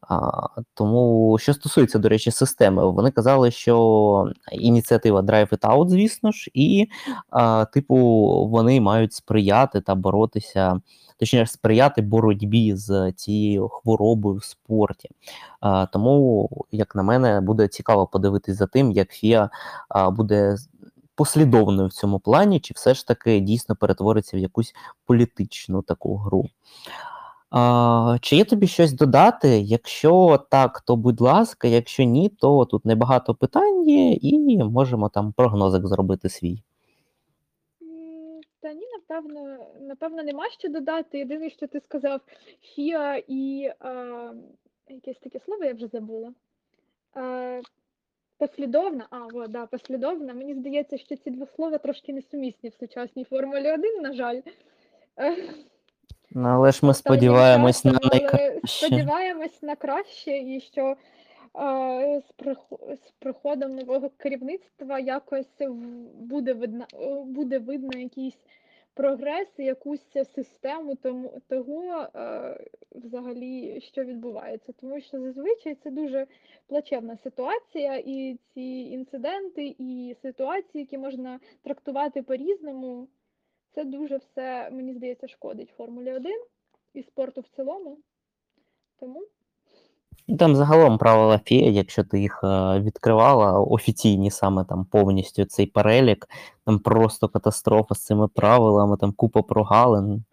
[0.09, 6.31] А, тому, що стосується, до речі, системи, вони казали, що ініціатива Drive It Out, звісно
[6.31, 6.87] ж, і,
[7.29, 7.95] а, типу,
[8.51, 10.81] вони мають сприяти та боротися,
[11.17, 15.09] точніше, сприяти боротьбі з цією хворобою в спорті.
[15.59, 16.02] А, тому,
[16.71, 19.49] як на мене, буде цікаво подивитись за тим, як FIA
[19.89, 20.55] а, буде
[21.15, 24.73] послідовною в цьому плані, чи все ж таки дійсно перетвориться в якусь
[25.05, 26.49] політичну таку гру.
[27.55, 29.59] А, чи є тобі щось додати?
[29.59, 35.33] Якщо так, то будь ласка, якщо ні, то тут небагато питань є, і можемо там
[35.33, 36.63] прогнозик зробити свій.
[38.59, 41.17] Та ні, напевно, напевно, нема що додати.
[41.17, 42.21] Єдине, що ти сказав,
[42.61, 43.91] Фіа і а,
[44.89, 46.33] якесь таке слово я вже забула.
[47.13, 47.61] А,
[48.37, 50.33] послідовна, а, о, да, послідовна.
[50.33, 54.41] Мені здається, що ці два слова трошки несумісні в сучасній Формулі 1, на жаль.
[55.19, 55.35] Е,
[56.35, 58.59] Ну, але ж ми сподіваємось на найкраще.
[58.87, 60.95] Сподіваємось на краще, і що е,
[62.21, 65.47] з, прихо- з приходом нового керівництва якось
[66.19, 68.37] буде видно, е, буде видно якийсь
[68.93, 74.73] прогрес, і якусь систему тому, того, е, взагалі, що відбувається.
[74.73, 76.27] Тому що зазвичай це дуже
[76.67, 83.07] плачевна ситуація, і ці інциденти, і ситуації, які можна трактувати по-різному,
[83.75, 86.31] це дуже все, мені здається, шкодить Формулі 1
[86.93, 87.97] і спорту в цілому.
[88.99, 89.27] Тому
[90.39, 96.27] Там загалом правила FIA, якщо ти їх е, відкривала, офіційні саме там повністю цей перелік,
[96.65, 100.23] там просто катастрофа з цими правилами, там купа прогалин.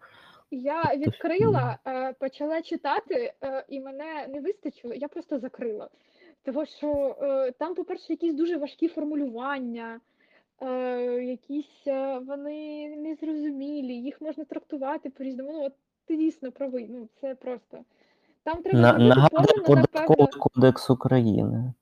[0.51, 5.89] я Тобто, відкрила, е, почала читати, е, і мене не вистачило, я просто закрила.
[6.43, 7.15] Тому що
[7.59, 9.99] там, по-перше, якісь дуже важкі формулювання,
[11.21, 11.85] якісь
[12.27, 15.51] вони незрозумілі, їх можна трактувати по-різному.
[15.53, 15.73] Ну, от
[16.05, 16.87] ти дійсно правий.
[16.89, 17.77] Ну, це просто.
[18.43, 21.73] Там треба На, нагадує податковий кодекс України.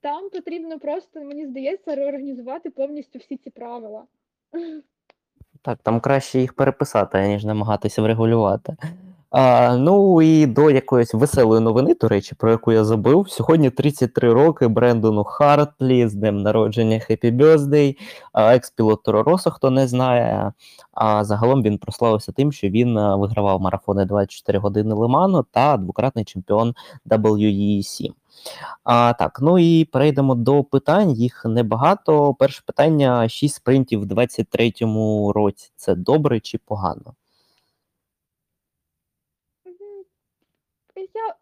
[0.00, 4.04] Там потрібно просто, мені здається, реорганізувати повністю всі ці правила.
[5.62, 8.76] Так, там краще їх переписати, ніж намагатися врегулювати.
[9.30, 13.30] А, ну і до якоїсь веселої новини, до речі, про яку я забув.
[13.30, 17.96] Сьогодні 33 роки Брендону Хартлі з днем народження Happy Birthday,
[18.34, 20.52] екс-пілот Тороросо, хто не знає.
[20.92, 26.74] А загалом він прославився тим, що він вигравав марафони 24 години Лиману та двократний чемпіон
[27.06, 28.10] WEC.
[28.84, 31.12] А, так, ну і перейдемо до питань.
[31.12, 32.34] Їх небагато.
[32.34, 35.70] Перше питання: 6 спринтів в 23-му році.
[35.76, 37.14] Це добре чи погано?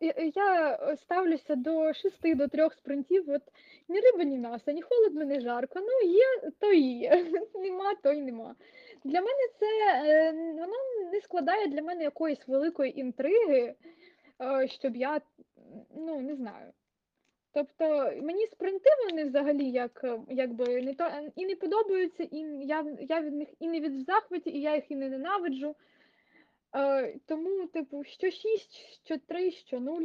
[0.00, 3.30] Я, я, ставлюся до шести до трьох спринтів.
[3.30, 3.42] От
[3.88, 5.80] ні риба, ні м'ясо, ні холодно, ні жарко.
[5.80, 7.26] Ну є, то є.
[7.54, 8.54] Нема, то й нема.
[9.04, 9.66] Для мене це
[10.04, 10.76] е, воно
[11.12, 13.74] не складає для мене якоїсь великої інтриги,
[14.42, 15.20] е, щоб я
[15.96, 16.72] ну не знаю.
[17.52, 23.20] Тобто мені спринти вони взагалі як якби не то і не подобаються, і я, я
[23.20, 25.76] від них і не від захваті, і я їх і не ненавиджу.
[26.74, 28.70] Е, тому, типу, що 6,
[29.04, 30.02] що 3, що 0.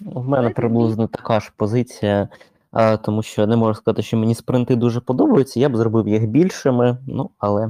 [0.00, 2.28] В мене приблизно така ж позиція,
[2.70, 5.60] а, тому що не можу сказати, що мені спринти дуже подобаються.
[5.60, 7.68] Я б зробив їх більшими, ну але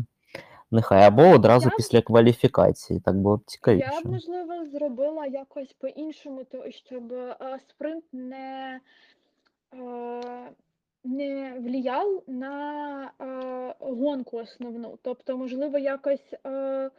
[0.70, 1.02] нехай.
[1.04, 3.90] Або одразу Я б- після кваліфікації, так було б цікавіше.
[3.94, 8.80] Я б, можливо, зробила якось по-іншому, то щоб е, спринт не,
[9.74, 10.50] е,
[11.04, 14.98] не влияв на е, гонку основну.
[15.02, 16.90] Тобто, можливо, якось е,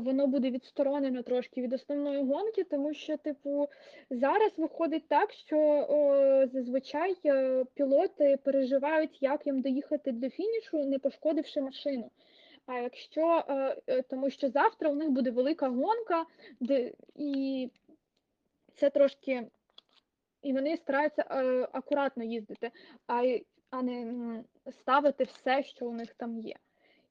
[0.00, 3.68] воно буде відсторонено трошки від основної гонки, тому що, типу,
[4.10, 10.98] зараз виходить так, що е, зазвичай е, пілоти переживають, як їм доїхати до фінішу, не
[10.98, 12.10] пошкодивши машину.
[12.66, 16.26] А якщо е, е, тому що завтра у них буде велика гонка,
[16.60, 17.70] де і
[18.74, 19.46] це трошки,
[20.42, 21.24] і вони стараються
[21.72, 22.70] акуратно їздити,
[23.06, 23.38] а,
[23.70, 26.56] а не ставити все, що у них там є.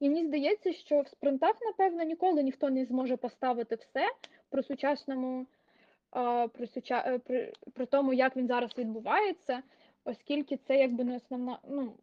[0.04, 4.08] І мені здається, що в спринтах, напевно, ніколи ніхто не зможе поставити все
[4.50, 5.46] при сучасному,
[6.54, 9.62] при, суча, е, при, при тому, як він зараз відбувається,
[10.06, 11.60] оскільки це якби не основна.
[11.70, 11.94] Ну,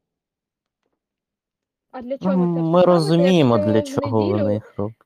[1.91, 4.97] а для чого Ну, це Ми розуміємо, якщо для чого неділю- вони їх роблять.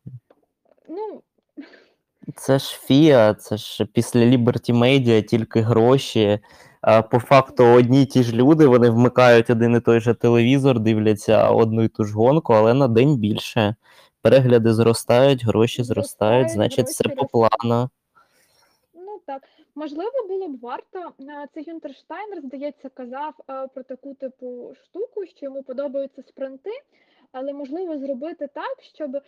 [0.88, 1.22] Ну,
[2.36, 6.38] Це ж FIA, це ж після Liberty Media тільки гроші.
[7.11, 11.49] По факту, одні й ті ж люди, вони вмикають один і той же телевізор, дивляться
[11.49, 13.74] одну і ту ж гонку, але на день більше.
[14.22, 17.91] Перегляди зростають, гроші зростають, значить, все по плану.
[18.95, 19.43] Ну так,
[19.74, 20.99] можливо, було б варто.
[21.20, 26.70] е, Це Гюнтер Штайнер, здається, казав е, про таку типу штуку, що йому подобаються спринти,
[27.32, 29.22] але можливо зробити так, щоб е,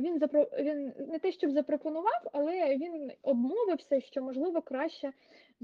[0.00, 0.46] він запро...
[0.58, 5.12] він не те, щоб запропонував, але він обмовився, що можливо краще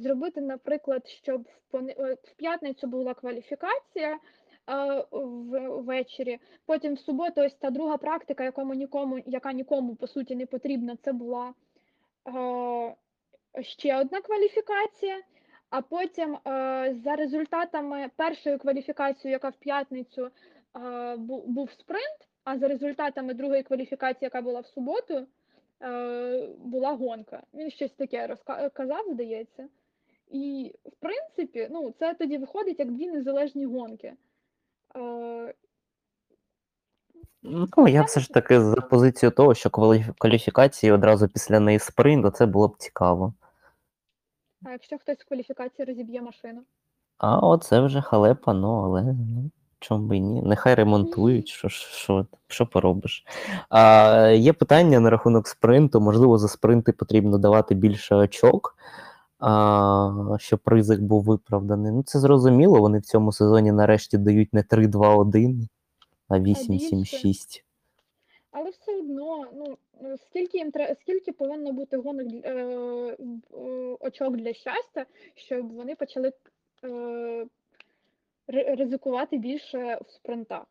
[0.03, 1.94] зробити, наприклад, щоб в пони...
[1.99, 4.18] е, в п'ятницю була кваліфікація.
[4.70, 5.05] е,
[5.68, 10.46] Ввечері, потім в суботу, ось та друга практика, якому нікому, яка нікому по суті не
[10.46, 11.55] потрібна, це була
[12.28, 12.94] е,
[13.62, 15.20] ще одна кваліфікація,
[15.70, 16.38] а потім
[17.05, 20.30] за результатами першої кваліфікації, яка в п'ятницю
[21.46, 25.26] був спринт, а за результатами другої кваліфікації, яка була в суботу,
[26.59, 27.42] була гонка.
[27.55, 29.68] Він щось таке розка- казав, здається.
[30.31, 34.12] І в принципі, ну, це тоді виходить як дві незалежні гонки.
[34.97, 35.55] Е,
[37.43, 39.70] Ну, я все ж таки за позицію того, що
[40.18, 43.35] кваліфікації одразу після неї спринт, то це було б цікаво.
[44.64, 46.61] а якщо хтось в кваліфікації розіб'є машину?
[47.18, 50.43] А оце вже халепа, ну але ну, чому б і ні?
[50.43, 53.24] Нехай ремонтують, що, що, що поробиш.
[53.68, 56.01] А, є питання на рахунок спринту.
[56.01, 58.76] Можливо, за спринти потрібно давати більше очок,
[59.39, 61.93] а, щоб ризик був виправданий.
[61.93, 62.80] Ну, це зрозуміло.
[62.80, 65.68] Вони в цьому сезоні нарешті дають не 3-2-1,
[66.28, 67.62] а 8-7-6.
[68.51, 69.76] Але все одно, ну
[70.18, 73.16] скільки їм треба, скільки повинно бути гонок е,
[74.01, 76.32] очок для щастя, щоб вони почали
[76.84, 77.47] е,
[78.47, 80.66] ризикувати більше в спринтах.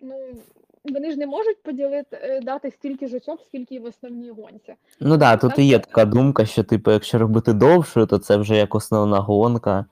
[0.00, 0.14] Ну,
[0.84, 4.74] вони ж не можуть поділити, е, дати стільки ж очок, скільки і в основній гонці.
[5.00, 8.56] Ну так, тут і є така думка, що, типу, якщо робити довшою, то це вже
[8.56, 9.86] як основна гонка.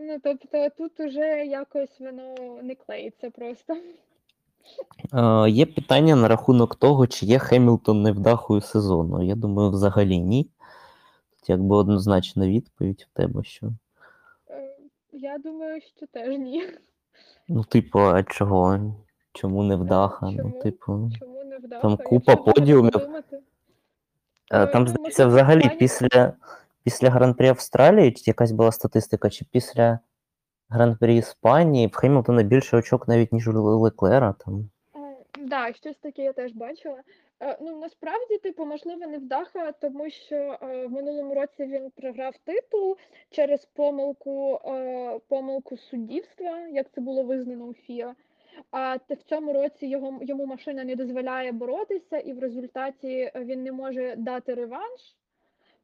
[0.00, 3.76] Ну, тобто тут уже якось воно не клеїться просто.
[5.14, 9.22] Е, є питання на рахунок того, чи є Хемілтон невдахою сезону.
[9.22, 10.44] Я думаю, взагалі ні.
[11.30, 13.66] Тут якби однозначна відповідь в тебе, що.
[14.50, 14.76] Е,
[15.12, 16.64] Я думаю, що теж ні.
[17.48, 18.94] Ну, типу, а чого?
[19.32, 20.26] Чому невдаха?
[20.30, 20.62] Ну, чому?
[20.62, 21.10] типу.
[21.18, 21.82] Чому не вдав?
[21.82, 22.96] Там купа подіумів.
[22.96, 23.22] Е,
[24.50, 26.32] Е, Там, ну, здається, взагалі після,
[26.84, 29.98] після Гран-прі Австралії чи якась була статистика, чи після
[30.68, 34.34] Гран-прі Іспанії в Хемілтона більше очок навіть, ніж у Леклера.
[34.44, 34.70] Там.
[34.92, 36.96] Так, да, щось таке я теж бачила.
[37.40, 42.36] Е, Ну, насправді, типу, можливо, не вдаха, тому що е, в минулому році він програв
[42.44, 42.96] титул
[43.30, 48.14] через помилку, е, помилку суддівства, як це було визнано у ФІА.
[48.70, 53.72] А в цьому році його, йому машина не дозволяє боротися, і в результаті він не
[53.72, 55.16] може дати реванш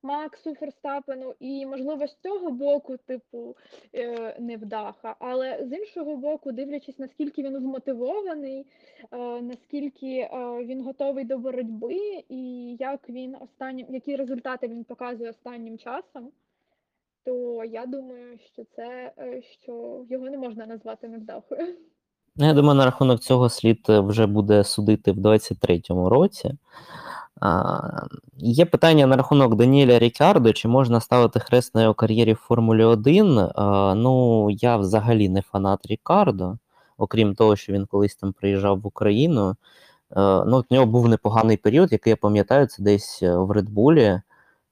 [0.02, 1.34] Максу Ферстапену.
[1.40, 3.56] І, можливо, з цього боку, типу,
[3.94, 5.16] е, невдаха.
[5.18, 8.66] Але з іншого боку, дивлячись, наскільки він вмотивований,
[9.12, 10.28] е, наскільки е,
[10.64, 16.30] він готовий до боротьби, і як він останнім, які результати він показує останнім часом,
[17.24, 19.12] то я думаю, що це
[19.62, 21.76] що його не можна назвати невдахою.
[22.36, 26.50] Ну, я думаю, на рахунок цього слід вже буде судити в 23-му році.
[28.38, 32.84] Є питання на рахунок Даніеля Рікардо, чи можна ставити хрест на його кар'єрі в Формулі
[32.84, 33.48] 1.
[33.96, 36.58] Ну, я взагалі не фанат Рікардо,
[36.98, 39.56] окрім того, що він колись там приїжджав в Україну.
[40.16, 44.20] Е, ну, в нього був непоганий період, який я пам'ятаю, це десь е, в Редбулі.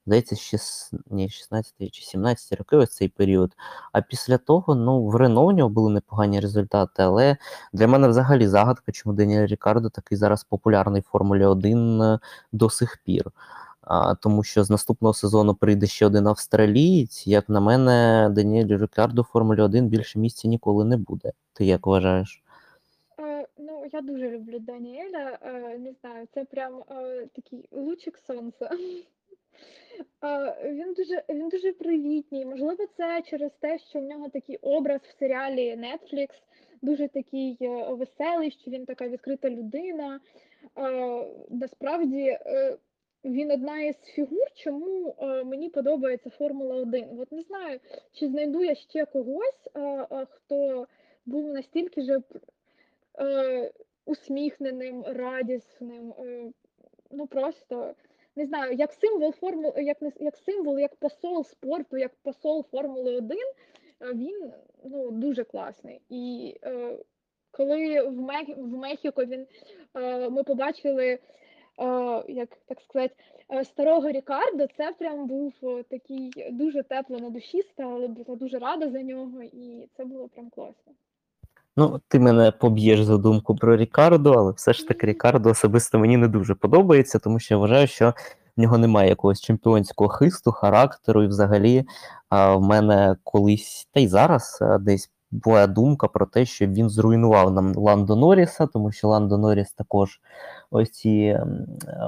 [0.05, 0.91] Здається, шіс...
[1.11, 3.51] ні, 16 чи 17 роки ось цей період.
[3.91, 7.37] А після того, ну, в Рено у нього були непогані результати, але
[7.73, 12.19] для мене взагалі загадка, чому Даніель Рікардо такий зараз популярний в Формулі 1 е,
[12.51, 13.31] до сих пір.
[13.81, 17.27] А, тому що з наступного сезону прийде ще один австралієць.
[17.27, 21.31] Як на мене, Даніель Рікардо в Формулі 1 більше місця ніколи не буде.
[21.53, 22.43] Ти як вважаєш?
[23.19, 25.37] Е, Ну, я дуже люблю Даніеля.
[25.41, 26.73] е, Не знаю, це прям
[27.35, 28.69] такий лучик сонця.
[30.63, 32.45] Він дуже, він дуже привітний.
[32.45, 36.29] Можливо, це через те, що в нього такий образ в серіалі Netflix,
[36.81, 40.19] дуже такий е, веселий, що він така відкрита людина.
[41.49, 42.77] Насправді е,
[43.25, 47.19] він одна із фігур, чому е, мені подобається Формула 1.
[47.19, 47.79] От не знаю,
[48.13, 49.69] чи знайду я ще когось,
[50.29, 50.87] хто
[51.25, 52.21] був настільки же
[54.05, 56.13] усміхненим, радісним.
[57.11, 57.93] Ну просто
[58.35, 63.17] не знаю, як символ форму, як не як символ, як посол спорту, як посол Формули
[63.17, 64.53] 1, е, він
[64.83, 66.01] ну дуже класний.
[66.09, 66.97] І е,
[67.51, 69.47] коли в Мех, в Мехіко він
[69.95, 71.19] е, ми побачили е,
[72.27, 73.15] як так сказати,
[73.53, 75.53] е, старого Рікардо, це прям був
[75.89, 80.49] такий дуже тепло на душі стало, була дуже рада за нього, і це було прям
[80.49, 80.93] класно.
[81.77, 86.17] Ну, ти мене поб'єш за думку про Рікардо, але все ж таки Рікардо особисто мені
[86.17, 88.13] не дуже подобається, тому що я вважаю, що
[88.57, 91.85] в нього немає якогось чемпіонського хисту, характеру, і взагалі
[92.29, 96.89] а, в мене колись, та й зараз а, десь була думка про те, що він
[96.89, 100.19] зруйнував нам Ландо Норріса, тому що Ландо Норріс також
[100.71, 101.39] ось ці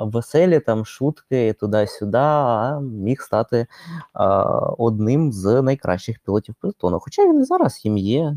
[0.03, 3.67] веселі там шутки туди-сюди, а міг стати
[4.13, 6.99] а, одним з найкращих пілотів Плютону.
[6.99, 8.35] Хоча він і зараз їм є.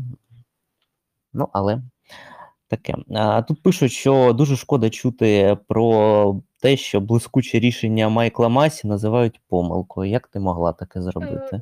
[1.37, 1.81] Ну, але
[2.67, 2.95] таке.
[3.47, 10.11] Тут пишуть, що дуже шкода чути про те, що блискуче рішення Майкла Масі називають помилкою.
[10.11, 11.61] Як ти могла таке зробити?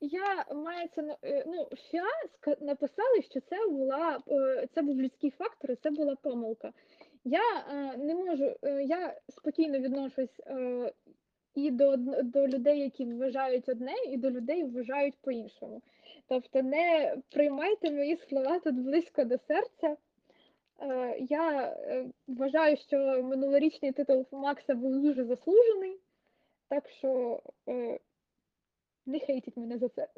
[0.00, 5.76] Я мається е, ну, ФІА написали, що це була е, це був людський фактор, і
[5.82, 6.72] це була помилка.
[7.24, 10.92] Я е, не можу, е, я спокійно відношусь е,
[11.54, 15.82] і до, до людей, які вважають одне, і до людей вважають по-іншому.
[16.28, 19.96] Тобто не приймайте мої слова тут близько до серця.
[20.80, 25.96] Е, Я е, вважаю, що минулорічний титул Макса був дуже заслужений,
[26.68, 27.98] так що е,
[29.06, 30.08] не хейтіть мене за це.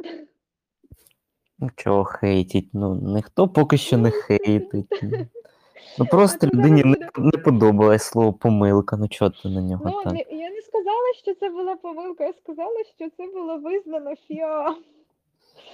[1.59, 2.69] Ну, Чого хейтіть?
[2.73, 5.03] Ну, ніхто поки що не хейтить.
[5.99, 8.97] Ну, просто людині не, не подобалось слово помилка.
[8.97, 10.33] Ну чого ти на нього Ну, так?
[10.33, 14.77] я не сказала, що це була помилка, я сказала, що це було визнано ФІА.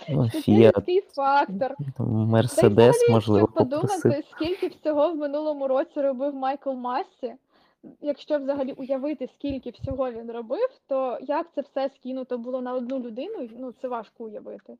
[0.06, 1.74] Це фактор.
[1.78, 4.02] там, Та й Мерседес, можливо, якщо попросив.
[4.02, 7.34] подумати, скільки всього в минулому році робив Майкл Массі,
[8.00, 12.98] якщо взагалі уявити, скільки всього він робив, то як це все скинуто було на одну
[12.98, 14.76] людину, ну це важко уявити.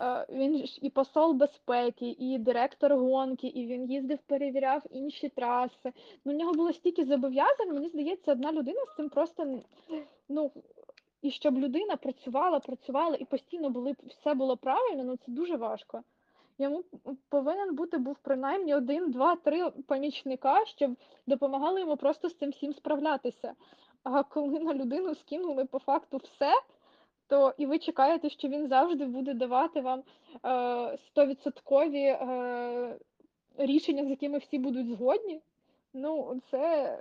[0.00, 5.92] Е, Він ж і посол безпеки, і директор гонки, і він їздив, перевіряв інші траси.
[6.24, 9.58] Ну, у нього було стільки зобов'язань, мені здається, одна людина з цим просто
[10.28, 10.50] ну.
[11.22, 16.02] І щоб людина працювала, працювала і постійно були все було правильно, ну це дуже важко.
[16.58, 16.84] Йому
[17.28, 20.96] повинен бути був принаймні один, два, три помічника, щоб
[21.26, 23.54] допомагали йому просто з цим всім справлятися.
[24.02, 26.52] А коли на людину скинули по факту все,
[27.26, 30.02] то і ви чекаєте, що він завжди буде давати вам
[30.44, 32.98] е, стовідсоткові е,
[33.58, 35.40] рішення, з якими всі будуть згодні.
[35.92, 36.98] Ну, це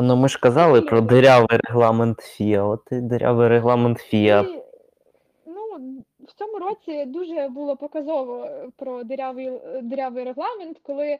[0.00, 2.64] Ну, ми ж казали про дирявий регламент ФІА.
[2.64, 4.40] От і дирявий регламент ФІА.
[4.40, 4.62] І,
[5.46, 5.62] ну,
[6.20, 11.18] в цьому році дуже було показово е, про дирявий, е, дирявий регламент, коли е,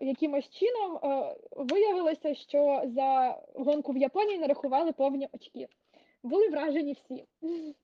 [0.00, 5.68] якимось чином е, виявилося, що за гонку в Японії нарахували повні очки.
[6.22, 7.24] Були вражені всі.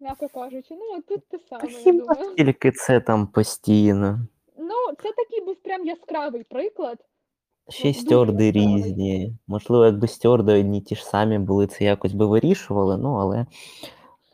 [0.00, 2.34] М'яко кажучи, ну от тут те Та саме, я думаю.
[2.34, 4.18] тільки це там постійно?
[4.58, 6.98] Ну, це такий був прям яскравий приклад.
[7.68, 9.36] Ще й стюарди різні.
[9.46, 13.46] Можливо, якби стюарди одні ті ж самі були, це якось би вирішували, ну але,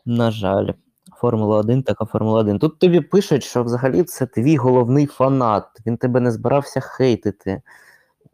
[0.05, 0.71] на жаль,
[1.19, 2.59] Формула 1 така Формула 1.
[2.59, 5.65] Тут тобі пишуть, що взагалі це твій головний фанат.
[5.85, 7.61] Він тебе не збирався хейтити.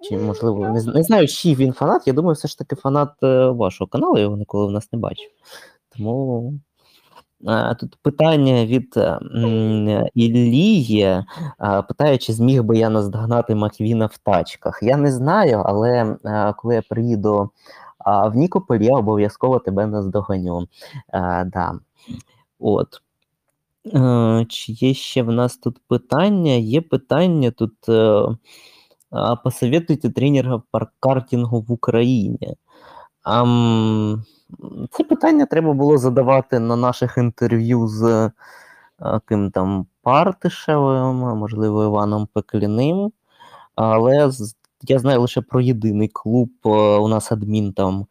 [0.02, 2.08] Чи, можливо, не, не знаю, чий він фанат.
[2.08, 5.00] Я думаю, все ж таки фанат е, вашого каналу, я його ніколи в нас не
[5.00, 5.30] бачив.
[5.98, 6.54] Тому
[7.80, 9.20] тут питання від е,
[10.16, 11.24] Іллії.
[11.88, 14.80] Питає, чи зміг би я наздогнати Маквіна в тачках.
[14.82, 16.16] Я не знаю, але
[16.58, 17.50] коли я приїду
[18.06, 20.68] в Нікополь, я обов'язково тебе наздоганю.
[21.46, 21.80] Да.
[22.60, 23.02] От.
[23.94, 26.52] Е, Чи є ще в нас тут питання?
[26.52, 27.90] Є питання тут.
[27.90, 28.22] е,
[29.44, 32.56] Посоветуйте тренера по картингу в Україні.
[33.26, 34.24] Ам,
[34.92, 38.32] Це питання треба було задавати на наших інтерв'ю з
[39.00, 43.12] а, ким там Партишевим, можливо, Іваном Пекліним.
[43.76, 44.32] Але
[44.82, 46.50] я знаю лише про єдиний клуб.
[46.66, 48.06] е, У нас адмін там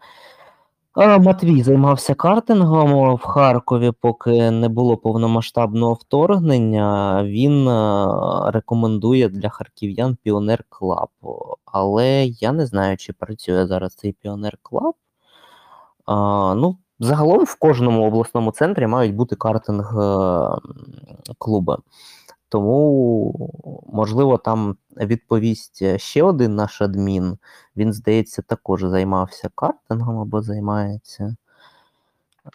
[0.97, 7.21] Матвій займався картингом в Харкові, поки не було повномасштабного вторгнення.
[7.25, 8.07] Він е,
[8.51, 11.09] рекомендує для харків'ян Піонер Клаб.
[11.65, 14.95] Але я не знаю, чи працює зараз цей Піонер Клаб.
[16.05, 20.49] А, ну, загалом в кожному обласному центрі мають бути картинг е,
[21.39, 21.77] клуби.
[22.49, 27.39] Тому, можливо, там відповість ще один наш адмін.
[27.77, 31.37] Він, здається, також займався картингом або займається.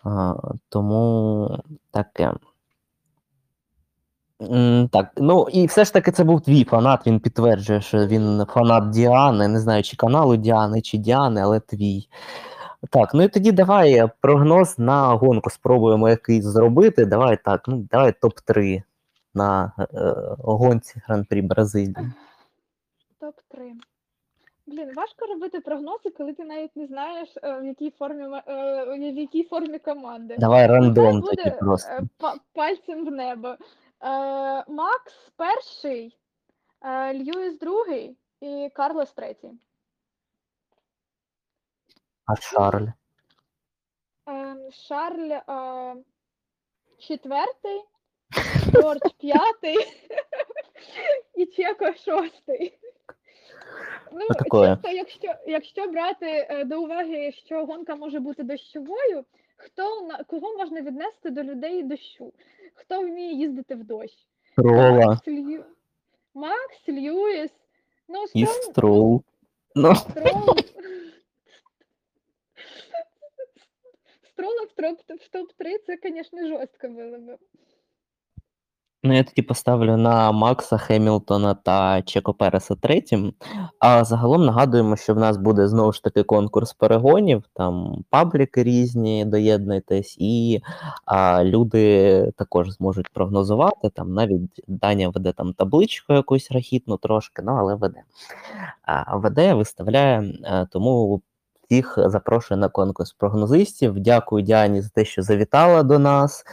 [0.03, 0.35] А,
[0.69, 1.59] тому
[1.91, 2.33] таке.
[4.91, 7.07] Так, ну і все ж таки це був твій фанат.
[7.07, 9.47] Він підтверджує, що він фанат Діани.
[9.47, 12.07] Не знаю, чи каналу Діани, чи Діани, але твій.
[12.89, 17.05] Так, ну і тоді давай прогноз на гонку спробуємо якийсь зробити.
[17.05, 18.83] Давай так, ну давай топ-3
[19.33, 19.85] на е,
[20.37, 22.11] гонці Гран-прі Бразилії.
[23.21, 23.71] Топ-3.
[24.67, 29.17] Блін, важко робити прогнози, коли ти навіть не знаєш, е, в якій формі е, в
[29.17, 30.35] якій формі команди.
[30.39, 31.91] Давай Нехай рандом буде тоді просто.
[31.91, 33.47] е, пальцем в небо.
[33.47, 33.57] Е,
[34.67, 36.17] Макс перший,
[36.81, 39.51] е, Льюіс другий і Карлос третій.
[42.29, 42.87] А Шарль.
[44.29, 45.95] Е, Шарль е,
[46.99, 47.81] четвертий,
[48.71, 49.77] Джордж п'ятий
[51.35, 52.77] і Чеко шостий.
[54.11, 54.75] Ну, Отакое.
[54.75, 59.25] чисто, якщо, якщо брати е, до уваги, що гонка може бути дощовою,
[59.57, 62.33] хто на кого можна віднести до людей дощу?
[62.73, 64.27] Хто вміє їздити в дощ?
[64.55, 65.05] Трола.
[65.05, 65.65] Макс, Лью...
[66.33, 67.51] Макс Льюіс,
[68.07, 69.23] ну І Строл, Строл.
[69.75, 70.55] Ну, Строл...
[74.39, 77.37] Строла в топ, в топ-3 це, звісно, жорстко було б.
[79.03, 83.33] ну, я тоді поставлю на Макса Хемілтона та Чеко Переса третім.
[83.79, 89.25] А загалом нагадуємо, що в нас буде знову ж таки конкурс перегонів, там пабліки різні,
[89.25, 90.61] доєднуйтесь, і
[91.05, 93.89] а, люди також зможуть прогнозувати.
[93.89, 98.03] Там навіть Даня веде там табличку якусь рахітну трошки, ну але веде.
[98.81, 101.21] А, веде, виставляє, а, тому
[101.69, 103.99] всіх запрошую на конкурс прогнозистів.
[103.99, 106.45] Дякую Діані за те, що завітала до нас.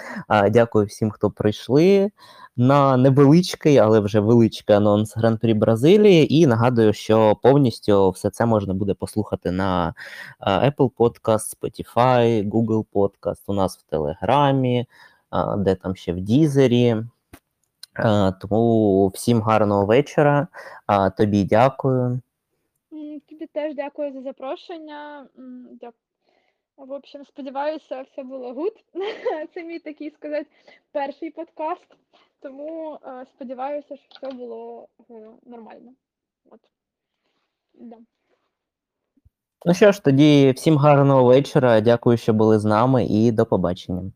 [0.51, 2.11] Дякую всім, хто прийшли
[2.57, 6.35] на невеличкий, але вже величкий анонс Гран-прі Бразилії.
[6.35, 9.95] І нагадую, що повністю все це можна буде послухати на
[10.41, 14.87] Apple Podcast, Spotify, Google Podcast, у нас в Телеграмі,
[15.59, 16.97] де там ще в Дізері.
[18.41, 20.49] Тому всім гарного вечора.
[21.17, 22.21] Тобі дякую.
[23.47, 25.28] Тобі теж дякую за запрошення.
[25.38, 25.92] М, дя-
[26.76, 28.72] В общем, сподіваюся, все було good.
[29.55, 30.47] Це мій такий сказати
[30.92, 31.86] перший подкаст.
[32.40, 35.92] Тому е, сподіваюся, що все було е, нормально.
[36.51, 36.61] От.
[37.74, 37.97] Да.
[39.66, 41.80] Ну що ж, тоді всім гарного вечора.
[41.80, 44.12] Дякую, що були з нами, і до побачення.